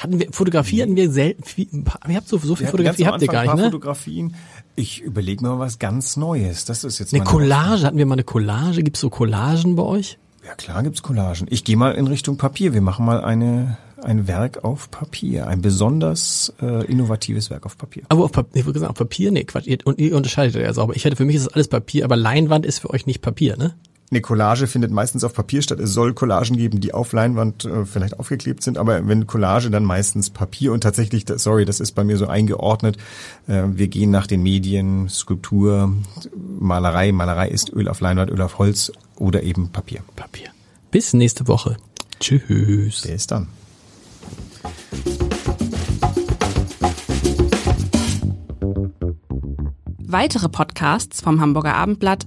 Hatten 0.00 0.18
wir, 0.18 0.28
Fotografie 0.32 0.80
hatten 0.82 0.96
wir 0.96 1.10
selten, 1.10 1.44
viel, 1.44 1.68
ihr 2.08 2.16
habt 2.16 2.26
so, 2.26 2.38
so 2.38 2.56
viel 2.56 2.66
hatten 2.66 2.78
Fotografie 2.78 3.06
habt 3.06 3.20
ihr 3.20 3.28
gar 3.28 3.42
nicht, 3.42 3.50
ein 3.50 3.56
ne? 3.56 3.62
paar 3.62 3.70
Fotografien. 3.70 4.34
Ich 4.74 5.02
überlege 5.02 5.42
mir 5.42 5.50
mal 5.50 5.58
was 5.58 5.78
ganz 5.78 6.16
Neues. 6.16 6.64
Das 6.64 6.84
ist 6.84 6.98
jetzt 6.98 7.12
Eine 7.12 7.22
Collage, 7.22 7.82
hatten 7.82 7.98
wir 7.98 8.06
mal 8.06 8.14
eine 8.14 8.24
Collage? 8.24 8.82
Gibt's 8.82 9.00
so 9.00 9.10
Collagen 9.10 9.76
bei 9.76 9.82
euch? 9.82 10.18
Ja 10.46 10.54
klar 10.54 10.82
gibt's 10.82 11.02
Collagen. 11.02 11.46
Ich 11.50 11.64
gehe 11.64 11.76
mal 11.76 11.92
in 11.92 12.06
Richtung 12.06 12.38
Papier. 12.38 12.72
Wir 12.72 12.80
machen 12.80 13.04
mal 13.04 13.20
eine 13.22 13.76
ein 14.02 14.26
Werk 14.26 14.64
auf 14.64 14.90
Papier, 14.90 15.46
ein 15.46 15.60
besonders 15.60 16.54
äh, 16.62 16.86
innovatives 16.86 17.50
Werk 17.50 17.66
auf 17.66 17.76
Papier. 17.76 18.04
Aber 18.08 18.24
auf 18.24 18.32
Papier, 18.32 18.60
ich 18.60 18.66
würde 18.66 18.78
sagen, 18.78 18.90
auf 18.90 18.96
Papier, 18.96 19.30
nee, 19.30 19.44
Quatsch, 19.44 19.66
ihr, 19.66 19.78
und 19.84 19.98
ihr 19.98 20.16
unterscheidet 20.16 20.54
ja 20.54 20.72
sauber. 20.72 20.96
Ich 20.96 21.04
hätte, 21.04 21.16
für 21.16 21.26
mich 21.26 21.36
ist 21.36 21.46
das 21.46 21.52
alles 21.52 21.68
Papier, 21.68 22.04
aber 22.04 22.16
Leinwand 22.16 22.66
ist 22.66 22.78
für 22.78 22.90
euch 22.90 23.06
nicht 23.06 23.20
Papier, 23.20 23.58
ne? 23.58 23.74
Eine 24.12 24.22
Collage 24.22 24.66
findet 24.66 24.90
meistens 24.90 25.22
auf 25.22 25.34
Papier 25.34 25.62
statt. 25.62 25.78
Es 25.78 25.92
soll 25.92 26.14
Collagen 26.14 26.56
geben, 26.56 26.80
die 26.80 26.92
auf 26.92 27.12
Leinwand 27.12 27.64
äh, 27.64 27.84
vielleicht 27.84 28.18
aufgeklebt 28.18 28.60
sind, 28.60 28.76
aber 28.76 29.06
wenn 29.06 29.28
Collage, 29.28 29.70
dann 29.70 29.84
meistens 29.84 30.30
Papier 30.30 30.72
und 30.72 30.80
tatsächlich, 30.80 31.26
sorry, 31.36 31.64
das 31.64 31.78
ist 31.78 31.92
bei 31.92 32.02
mir 32.02 32.16
so 32.16 32.26
eingeordnet. 32.26 32.96
Äh, 33.46 33.62
wir 33.68 33.86
gehen 33.86 34.10
nach 34.10 34.26
den 34.26 34.42
Medien, 34.42 35.08
Skulptur, 35.08 35.94
Malerei. 36.58 37.12
Malerei 37.12 37.50
ist 37.50 37.72
Öl 37.72 37.86
auf 37.86 38.00
Leinwand, 38.00 38.32
Öl 38.32 38.42
auf 38.42 38.58
Holz 38.58 38.90
oder 39.14 39.44
eben 39.44 39.68
Papier. 39.68 40.00
Papier. 40.16 40.48
Bis 40.90 41.12
nächste 41.12 41.46
Woche. 41.46 41.76
Tschüss. 42.18 43.02
Bis 43.02 43.28
dann. 43.28 43.46
Weitere 49.98 50.48
Podcasts 50.48 51.20
vom 51.20 51.40
Hamburger 51.40 51.76
Abendblatt 51.76 52.26